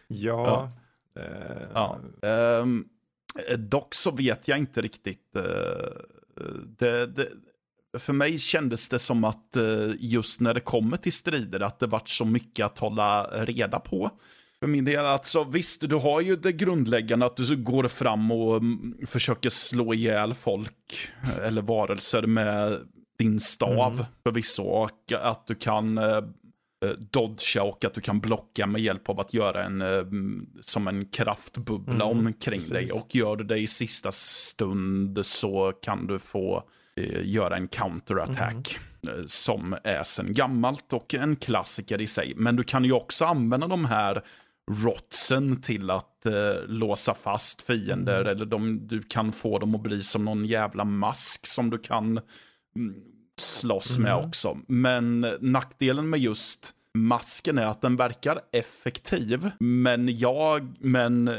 [0.08, 0.46] ja.
[0.46, 0.72] ja.
[1.74, 1.98] Ja.
[2.60, 2.84] Um,
[3.58, 5.36] dock så vet jag inte riktigt.
[5.36, 5.42] Uh,
[6.78, 7.28] det, det,
[7.98, 11.86] för mig kändes det som att uh, just när det kommer till strider, att det
[11.86, 14.10] vart så mycket att hålla reda på.
[14.62, 18.56] För min del, alltså visst, du har ju det grundläggande att du går fram och
[18.56, 21.10] mm, försöker slå ihjäl folk
[21.42, 22.78] eller varelser med
[23.18, 24.06] din stav mm.
[24.22, 24.62] förvisso.
[24.62, 26.22] Och att du kan eh, eh,
[26.88, 30.04] dodga och att du kan blocka med hjälp av att göra en eh,
[30.60, 32.70] som en kraftbubbla mm, omkring precis.
[32.70, 32.88] dig.
[32.92, 36.64] Och gör du det i sista stund så kan du få
[36.96, 38.78] eh, göra en counterattack.
[39.08, 39.28] Mm.
[39.28, 42.32] Som är sen gammalt och en klassiker i sig.
[42.36, 44.22] Men du kan ju också använda de här
[44.70, 46.32] rotsen till att eh,
[46.66, 48.20] låsa fast fiender.
[48.20, 48.32] Mm.
[48.32, 52.20] Eller de, du kan få dem att bli som någon jävla mask som du kan
[53.32, 54.02] mm, slåss mm.
[54.02, 54.58] med också.
[54.66, 59.50] Men nackdelen med just masken är att den verkar effektiv.
[59.58, 61.30] Men jag, men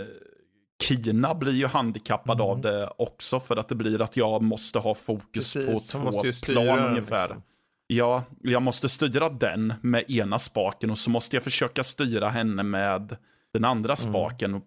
[0.83, 2.61] Kina blir ju handikappad av mm.
[2.61, 6.21] det också för att det blir att jag måste ha fokus Precis, på två
[6.53, 7.27] plan ungefär.
[7.27, 7.43] Liksom.
[7.87, 12.63] Ja, jag måste styra den med ena spaken och så måste jag försöka styra henne
[12.63, 13.17] med
[13.53, 13.95] den andra mm.
[13.95, 14.51] spaken.
[14.51, 14.63] Mm.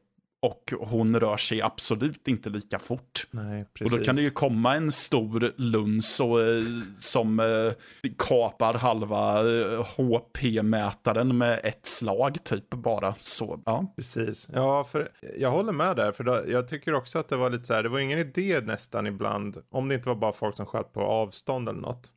[0.47, 3.27] Och hon rör sig absolut inte lika fort.
[3.31, 6.63] Nej, och då kan det ju komma en stor luns och, eh,
[6.99, 13.15] som eh, kapar halva eh, HP-mätaren med ett slag typ bara.
[13.21, 13.93] Så, ja.
[13.97, 14.49] Precis.
[14.53, 16.13] Ja, för jag håller med där.
[16.13, 18.61] För då, jag tycker också att det var lite så här, det var ingen idé
[18.61, 22.13] nästan ibland, om det inte var bara folk som sköt på avstånd eller något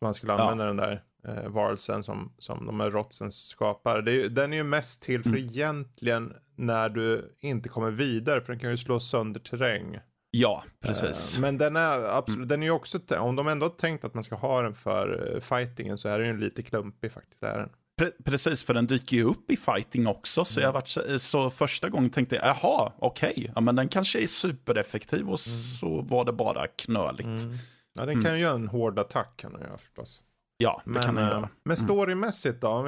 [0.00, 0.68] man skulle använda ja.
[0.68, 4.02] den där eh, varelsen som, som de här rotsen skapar.
[4.02, 5.44] Det är, den är ju mest till för mm.
[5.44, 9.98] egentligen när du inte kommer vidare, för den kan ju slå sönder terräng.
[10.30, 11.36] Ja, precis.
[11.36, 12.48] Eh, men den är absolut, mm.
[12.48, 15.34] den är ju också, om de ändå har tänkt att man ska ha den för
[15.34, 17.42] uh, fightingen så är den ju lite klumpig faktiskt.
[17.42, 17.68] Är den.
[17.98, 20.44] Pre precis, för den dyker ju upp i fighting också.
[20.44, 20.66] Så, mm.
[20.66, 23.50] jag varit, så, så första gången tänkte jag, jaha, okej, okay.
[23.54, 25.36] ja, men den kanske är supereffektiv och mm.
[25.36, 27.44] så var det bara knöligt.
[27.44, 27.56] Mm.
[27.98, 28.36] Ja, den kan mm.
[28.36, 30.22] ju göra en hård attack kan den göra förstås.
[30.62, 31.36] Ja, det men, kan den göra.
[31.36, 31.48] Mm.
[31.64, 32.82] Men storymässigt då?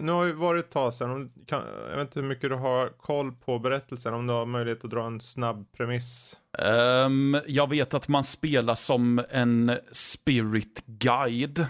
[0.00, 1.32] Nu har ju varit ett tag sedan.
[1.46, 4.14] jag vet inte hur mycket du har koll på berättelsen.
[4.14, 6.36] Om du har möjlighet att dra en snabb premiss.
[7.06, 11.66] Um, jag vet att man spelar som en spirit guide,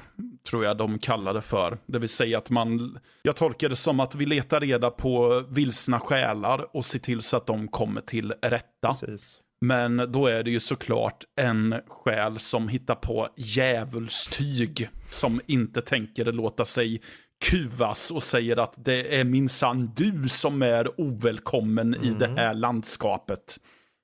[0.48, 1.78] tror jag de kallar det för.
[1.86, 6.00] Det vill säga att man, jag tolkar det som att vi letar reda på vilsna
[6.00, 8.88] själar och ser till så att de kommer till rätta.
[8.88, 9.40] Precis.
[9.60, 16.24] Men då är det ju såklart en själ som hittar på djävulstyg som inte tänker
[16.24, 17.00] låta sig
[17.44, 22.08] kuvas och säger att det är minsann du som är ovälkommen mm.
[22.08, 23.56] i det här landskapet.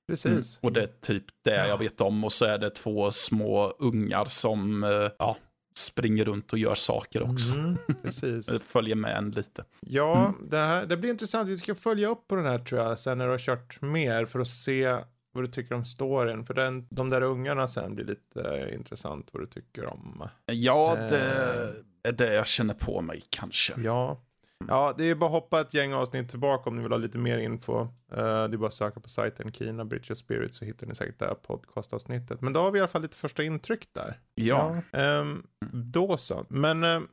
[0.08, 0.32] Precis.
[0.32, 0.44] Mm.
[0.60, 2.24] Och det är typ det jag vet om.
[2.24, 5.36] Och så är det två små ungar som eh, ja,
[5.76, 7.54] springer runt och gör saker också.
[7.54, 8.62] Mm, precis.
[8.62, 9.64] Följer med en lite.
[9.80, 10.50] Ja, mm.
[10.50, 11.48] det, här, det blir intressant.
[11.48, 14.24] Vi ska följa upp på den här tror jag sen när du har kört mer
[14.24, 14.96] för att se
[15.32, 16.46] vad du tycker om storyn.
[16.46, 20.28] För den, de där ungarna sen blir lite uh, intressant vad du tycker om.
[20.46, 23.74] Ja, det uh, är det jag känner på mig kanske.
[23.80, 24.20] Ja.
[24.68, 27.18] Ja, det är bara att hoppa ett gäng avsnitt tillbaka om ni vill ha lite
[27.18, 27.80] mer info.
[27.80, 30.94] Uh, det är bara att söka på sajten Kina Bridge of Spirit så hittar ni
[30.94, 32.40] säkert det här podcastavsnittet.
[32.40, 34.20] Men då har vi i alla fall lite första intryck där.
[34.34, 34.82] Ja.
[34.92, 36.46] ja um, då så.
[36.48, 37.08] Men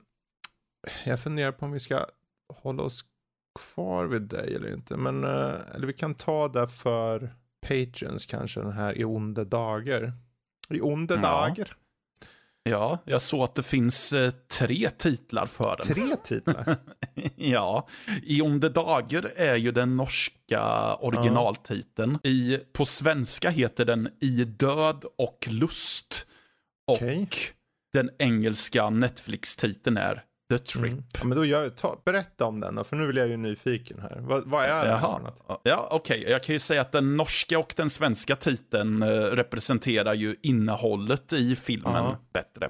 [1.06, 2.06] jag funderar på om vi ska
[2.54, 3.06] hålla oss
[3.60, 4.98] kvar vid dig eller inte.
[4.98, 10.14] Men, eller vi kan ta det för Patrons kanske den här i onda dagar.
[10.70, 11.22] I onda ja.
[11.22, 11.76] dagar.
[12.64, 15.88] Ja, jag såg att det finns eh, tre titlar för den.
[15.88, 16.78] Tre titlar?
[17.36, 17.88] ja,
[18.24, 22.20] I onda dagar är ju den norska originaltiteln.
[22.24, 22.30] Ja.
[22.30, 26.28] I, på svenska heter den I död och lust.
[26.88, 27.28] Och okay.
[27.94, 30.84] den engelska Netflix-titeln är The Trip.
[30.84, 31.04] Mm.
[31.20, 34.00] Ja, men då gör, ta, berätta om den då, för nu blir jag ju nyfiken
[34.00, 34.18] här.
[34.20, 35.18] Vad, vad är det Jaha.
[35.18, 35.62] för något?
[35.64, 36.20] Ja, okej.
[36.20, 36.32] Okay.
[36.32, 41.34] Jag kan ju säga att den norska och den svenska titeln eh, representerar ju innehållet
[41.34, 42.18] i filmen Aha.
[42.34, 42.70] bättre.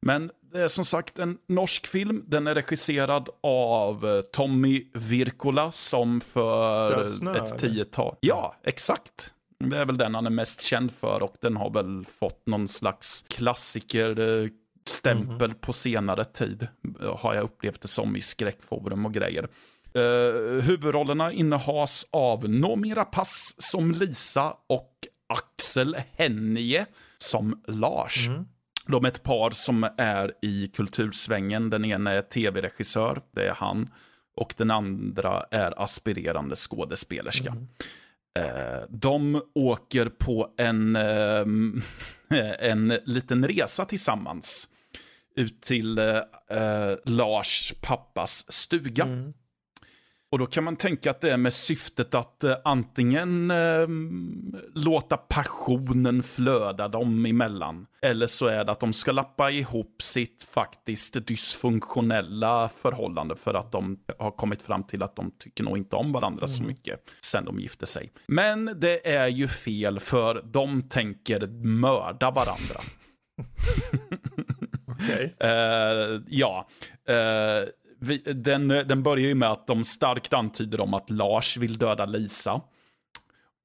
[0.00, 2.24] Men det är som sagt en norsk film.
[2.26, 8.16] Den är regisserad av eh, Tommy Virkola som för Dödsnö, ett tiotal...
[8.20, 9.32] Ja, exakt.
[9.58, 12.68] Det är väl den han är mest känd för och den har väl fått någon
[12.68, 14.48] slags klassiker eh,
[14.88, 15.58] stämpel mm.
[15.60, 16.68] på senare tid.
[17.16, 19.48] Har jag upplevt det som i skräckforum och grejer.
[19.96, 24.92] Uh, huvudrollerna innehas av Noomi Rapace som Lisa och
[25.28, 26.86] Axel Hennie
[27.18, 28.28] som Lars.
[28.28, 28.44] Mm.
[28.86, 31.70] De är ett par som är i kultursvängen.
[31.70, 33.90] Den ena är tv-regissör, det är han.
[34.36, 37.50] Och den andra är aspirerande skådespelerska.
[37.50, 37.68] Mm.
[38.38, 41.44] Eh, de åker på en, eh,
[42.58, 44.68] en liten resa tillsammans.
[45.36, 46.22] Ut till eh,
[47.04, 49.04] Lars pappas stuga.
[49.04, 49.32] Mm.
[50.30, 53.86] Och då kan man tänka att det är med syftet att eh, antingen eh,
[54.74, 57.86] låta passionen flöda dem emellan.
[58.02, 63.72] Eller så är det att de ska lappa ihop sitt faktiskt dysfunktionella förhållande för att
[63.72, 66.56] de har kommit fram till att de tycker nog inte om varandra mm.
[66.56, 68.12] så mycket sen de gifte sig.
[68.26, 72.80] Men det är ju fel för de tänker mörda varandra.
[75.04, 75.24] Okay.
[75.24, 76.68] uh, eh, ja.
[77.10, 77.68] Uh,
[78.00, 82.04] vi, den, den börjar ju med att de starkt antyder om att Lars vill döda
[82.04, 82.60] Lisa.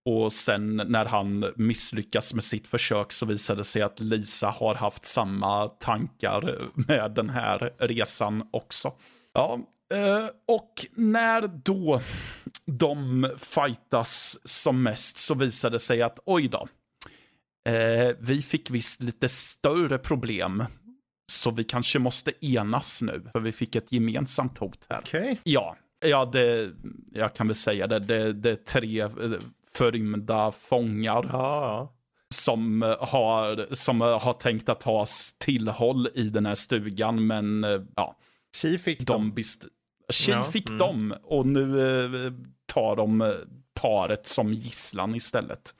[0.06, 4.76] Och sen när han misslyckas med sitt försök så visar det sig att Lisa har
[4.76, 8.94] haft samma tankar med den här resan också.
[9.34, 9.60] Ja,
[9.94, 12.02] eh, och när då
[12.66, 16.68] de fightas som mest så visar det sig att oj då,
[18.20, 20.64] vi fick visst lite större problem
[21.32, 25.00] så vi kanske måste enas nu, för vi fick ett gemensamt hot här.
[25.00, 25.22] Okej.
[25.22, 25.38] Okay.
[25.44, 26.72] Ja, ja det,
[27.12, 29.10] jag kan väl säga det, det, det är tre eh,
[29.74, 31.30] förrymda fångar.
[31.32, 31.94] Ja.
[32.34, 35.06] Som har, som har tänkt att ha
[35.40, 38.18] tillhåll i den här stugan, men eh, ja.
[38.56, 39.44] Tji fick de dem.
[40.10, 40.44] Tji ja.
[40.44, 40.78] fick mm.
[40.78, 42.34] dem, och nu eh,
[42.66, 43.36] tar de
[43.74, 45.76] paret som gisslan istället.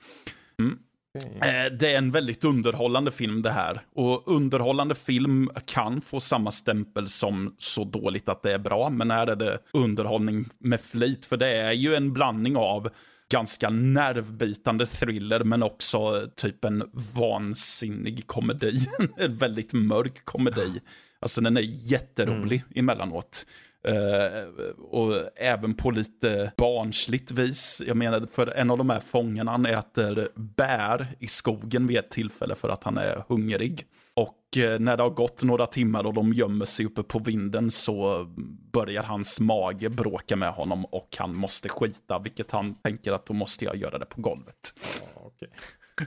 [0.58, 0.78] Mm.
[1.14, 3.80] Eh, det är en väldigt underhållande film det här.
[3.94, 8.90] Och underhållande film kan få samma stämpel som så dåligt att det är bra.
[8.90, 11.26] Men här är det underhållning med flit.
[11.26, 12.88] För det är ju en blandning av
[13.30, 18.86] ganska nervbitande thriller men också typ en vansinnig komedi.
[19.16, 20.80] en väldigt mörk komedi.
[21.22, 21.60] Alltså den är
[21.92, 22.78] jätterolig mm.
[22.78, 23.46] emellanåt.
[23.88, 27.82] Uh, och även på lite barnsligt vis.
[27.86, 32.10] Jag menar, för en av de här fångarna han äter bär i skogen vid ett
[32.10, 33.86] tillfälle för att han är hungrig.
[34.14, 37.70] Och uh, när det har gått några timmar och de gömmer sig uppe på vinden
[37.70, 38.26] så
[38.72, 43.34] börjar hans mage bråka med honom och han måste skita, vilket han tänker att då
[43.34, 44.74] måste jag göra det på golvet.
[45.16, 45.48] Oh, okay.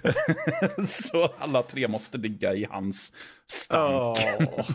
[0.88, 3.14] så alla tre måste ligga i hans
[3.48, 4.18] stank.
[4.40, 4.70] Oh.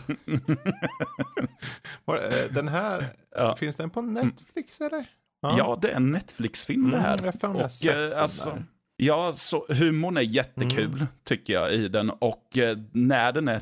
[2.51, 3.55] Den här, ja.
[3.55, 5.05] finns den på Netflix eller?
[5.41, 7.13] Ja, ja det är en Netflix-film det här.
[7.13, 8.57] Mm, jag fan och, eh, alltså,
[9.03, 11.07] Ja, så humorn är jättekul mm.
[11.23, 12.09] tycker jag i den.
[12.09, 13.61] Och eh, när, den är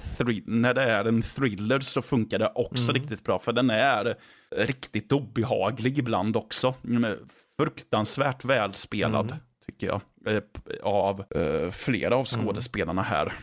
[0.49, 3.01] när det är en thriller så funkar det också mm.
[3.01, 3.39] riktigt bra.
[3.39, 4.15] För den är
[4.55, 6.75] riktigt obehaglig ibland också.
[7.59, 9.25] Fruktansvärt välspelad.
[9.25, 9.39] Mm
[9.71, 10.01] tycker jag.
[10.25, 10.43] Eh,
[10.83, 12.45] av eh, flera av mm.
[12.45, 13.33] skådespelarna här.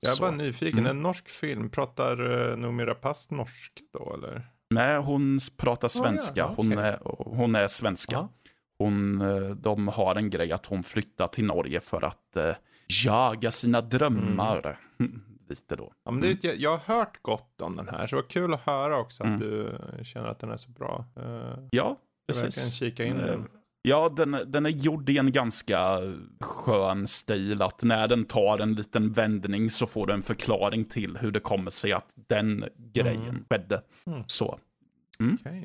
[0.00, 0.90] Jag är bara nyfiken, mm.
[0.90, 4.46] en norsk film, pratar uh, Noomi Rapace norska då eller?
[4.70, 6.44] Nej, hon pratar svenska.
[6.44, 8.18] Oh, ja, hon, är, hon är svenska.
[8.18, 8.28] Ah.
[8.78, 9.18] Hon,
[9.62, 12.52] de har en grej att hon flyttar till Norge för att uh,
[13.04, 14.78] jaga sina drömmar.
[15.00, 15.22] Mm.
[15.48, 15.92] Lite då.
[16.04, 16.56] Ja, men det, mm.
[16.58, 19.28] jag har hört gott om den här, så det var kul att höra också att
[19.28, 19.40] mm.
[19.40, 21.04] du känner att den är så bra.
[21.18, 21.96] Uh, ja,
[22.26, 22.56] precis.
[22.56, 23.48] Jag kan kika in den.
[23.84, 25.98] Ja, den, den är gjord i en ganska
[26.40, 27.62] skön stil.
[27.62, 31.40] Att när den tar en liten vändning så får du en förklaring till hur det
[31.40, 33.44] kommer sig att den grejen mm.
[33.50, 33.82] skedde.
[34.06, 34.22] Mm.
[34.26, 34.58] Så.
[35.20, 35.38] Mm.
[35.40, 35.64] Okay.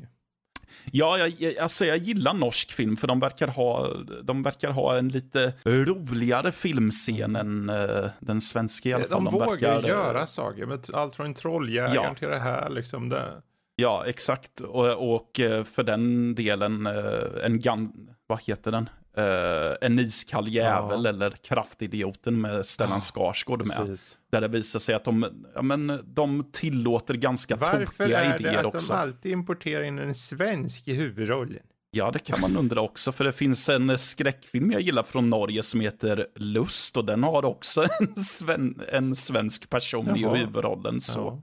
[0.84, 5.08] Ja, jag, alltså jag gillar norsk film för de verkar ha, de verkar ha en
[5.08, 9.24] lite roligare filmscen än uh, den svenska i alla fall.
[9.24, 12.14] De, de vågar verkar, göra saker, med allt från trolljägaren ja.
[12.14, 12.70] till det här.
[12.70, 13.42] Liksom det.
[13.80, 14.60] Ja, exakt.
[14.60, 18.08] Och, och eh, för den delen, eh, en gan...
[18.26, 18.88] Vad heter den?
[19.18, 21.08] Uh, en iskall jävel ja.
[21.08, 23.76] eller kraftidioten med Stellan ja, Skarsgård med.
[23.76, 24.18] Precis.
[24.30, 28.38] Där det visar sig att de, ja, men, de tillåter ganska Varför tokiga idéer också.
[28.44, 31.62] Varför är det att de alltid importerar in en svensk i huvudrollen?
[31.90, 35.62] Ja, det kan man undra också, för det finns en skräckfilm jag gillar från Norge
[35.62, 40.36] som heter Lust och den har också en, sven en svensk person Jaha.
[40.36, 41.00] i huvudrollen.
[41.00, 41.42] Så,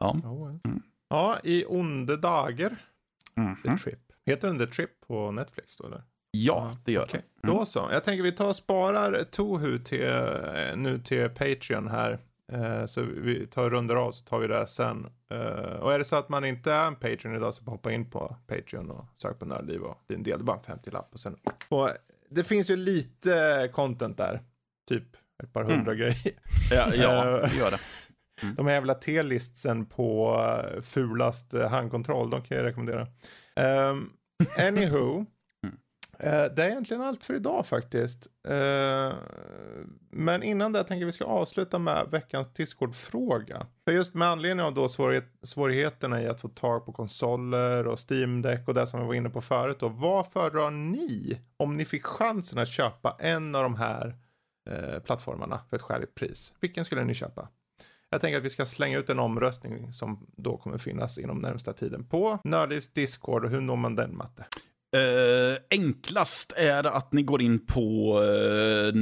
[0.00, 0.16] ja.
[0.22, 0.48] ja.
[0.64, 0.82] Mm.
[1.08, 2.76] Ja, i onde dagar.
[3.36, 3.56] Mm.
[3.64, 3.98] The Trip.
[4.26, 6.02] Heter den The Trip på Netflix då eller?
[6.30, 7.20] Ja, det gör okay.
[7.40, 7.50] den.
[7.50, 7.58] Mm.
[7.58, 7.88] Då så.
[7.92, 12.18] Jag tänker vi tar och sparar Tohu till, eh, nu till Patreon här.
[12.52, 15.06] Uh, så vi tar rundar av så tar vi det sen.
[15.34, 15.40] Uh,
[15.76, 18.36] och är det så att man inte är en Patreon idag så hoppa in på
[18.46, 20.38] Patreon och sök på Nördliv och bli en del.
[20.38, 21.08] Det är bara en 50-lapp.
[21.12, 21.36] Och sen...
[21.68, 21.88] och
[22.30, 24.40] det finns ju lite content där.
[24.88, 25.04] Typ
[25.42, 25.96] ett par hundra mm.
[25.96, 26.32] grejer.
[26.70, 27.78] Ja, ja det gör det.
[28.42, 28.54] Mm.
[28.54, 30.38] De här jävla T-listsen på
[30.74, 33.06] uh, fulast uh, handkontroll, de kan jag rekommendera.
[33.90, 34.12] Um,
[34.58, 35.26] Anywho.
[36.24, 38.26] Uh, det är egentligen allt för idag faktiskt.
[38.48, 39.14] Uh,
[40.10, 43.66] men innan det tänker vi ska avsluta med veckans Discord-fråga.
[43.84, 47.98] För just med anledning av då svårighet, svårigheterna i att få tag på konsoler och
[48.10, 49.88] Steam Deck och det som vi var inne på förut då.
[49.88, 54.16] Vad föredrar ni om ni fick chansen att köpa en av de här
[54.70, 56.52] uh, plattformarna för ett skäligt pris?
[56.60, 57.48] Vilken skulle ni köpa?
[58.10, 61.72] Jag tänker att vi ska slänga ut en omröstning som då kommer finnas inom närmsta
[61.72, 64.46] tiden på Nördlivs Discord och hur når man den Matte?
[64.96, 68.94] Uh, enklast är att ni går in på uh,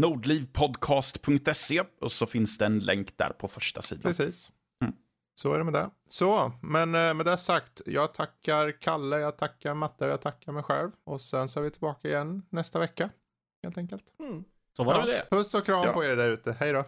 [0.00, 4.02] nordlivpodcast.se och så finns det en länk där på första sidan.
[4.02, 4.50] Precis.
[4.84, 4.94] Mm.
[5.34, 5.90] Så är det med det.
[6.08, 10.62] Så, men uh, med det sagt, jag tackar Kalle, jag tackar Matte, jag tackar mig
[10.62, 10.90] själv.
[11.04, 13.10] Och sen så är vi tillbaka igen nästa vecka.
[13.64, 14.04] Helt enkelt.
[14.18, 14.44] Mm.
[14.76, 15.06] Så var det ja.
[15.06, 15.36] det.
[15.36, 15.92] Puss och kram ja.
[15.92, 16.52] på er där ute.
[16.52, 16.84] Hej då.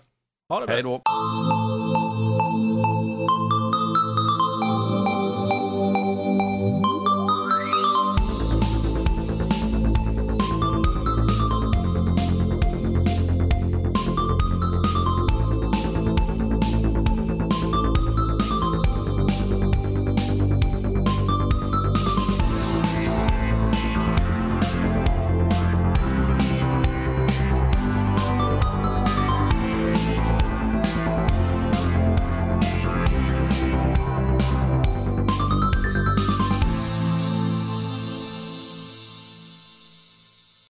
[0.48, 0.74] Ha det bäst.
[0.74, 2.13] Hej då.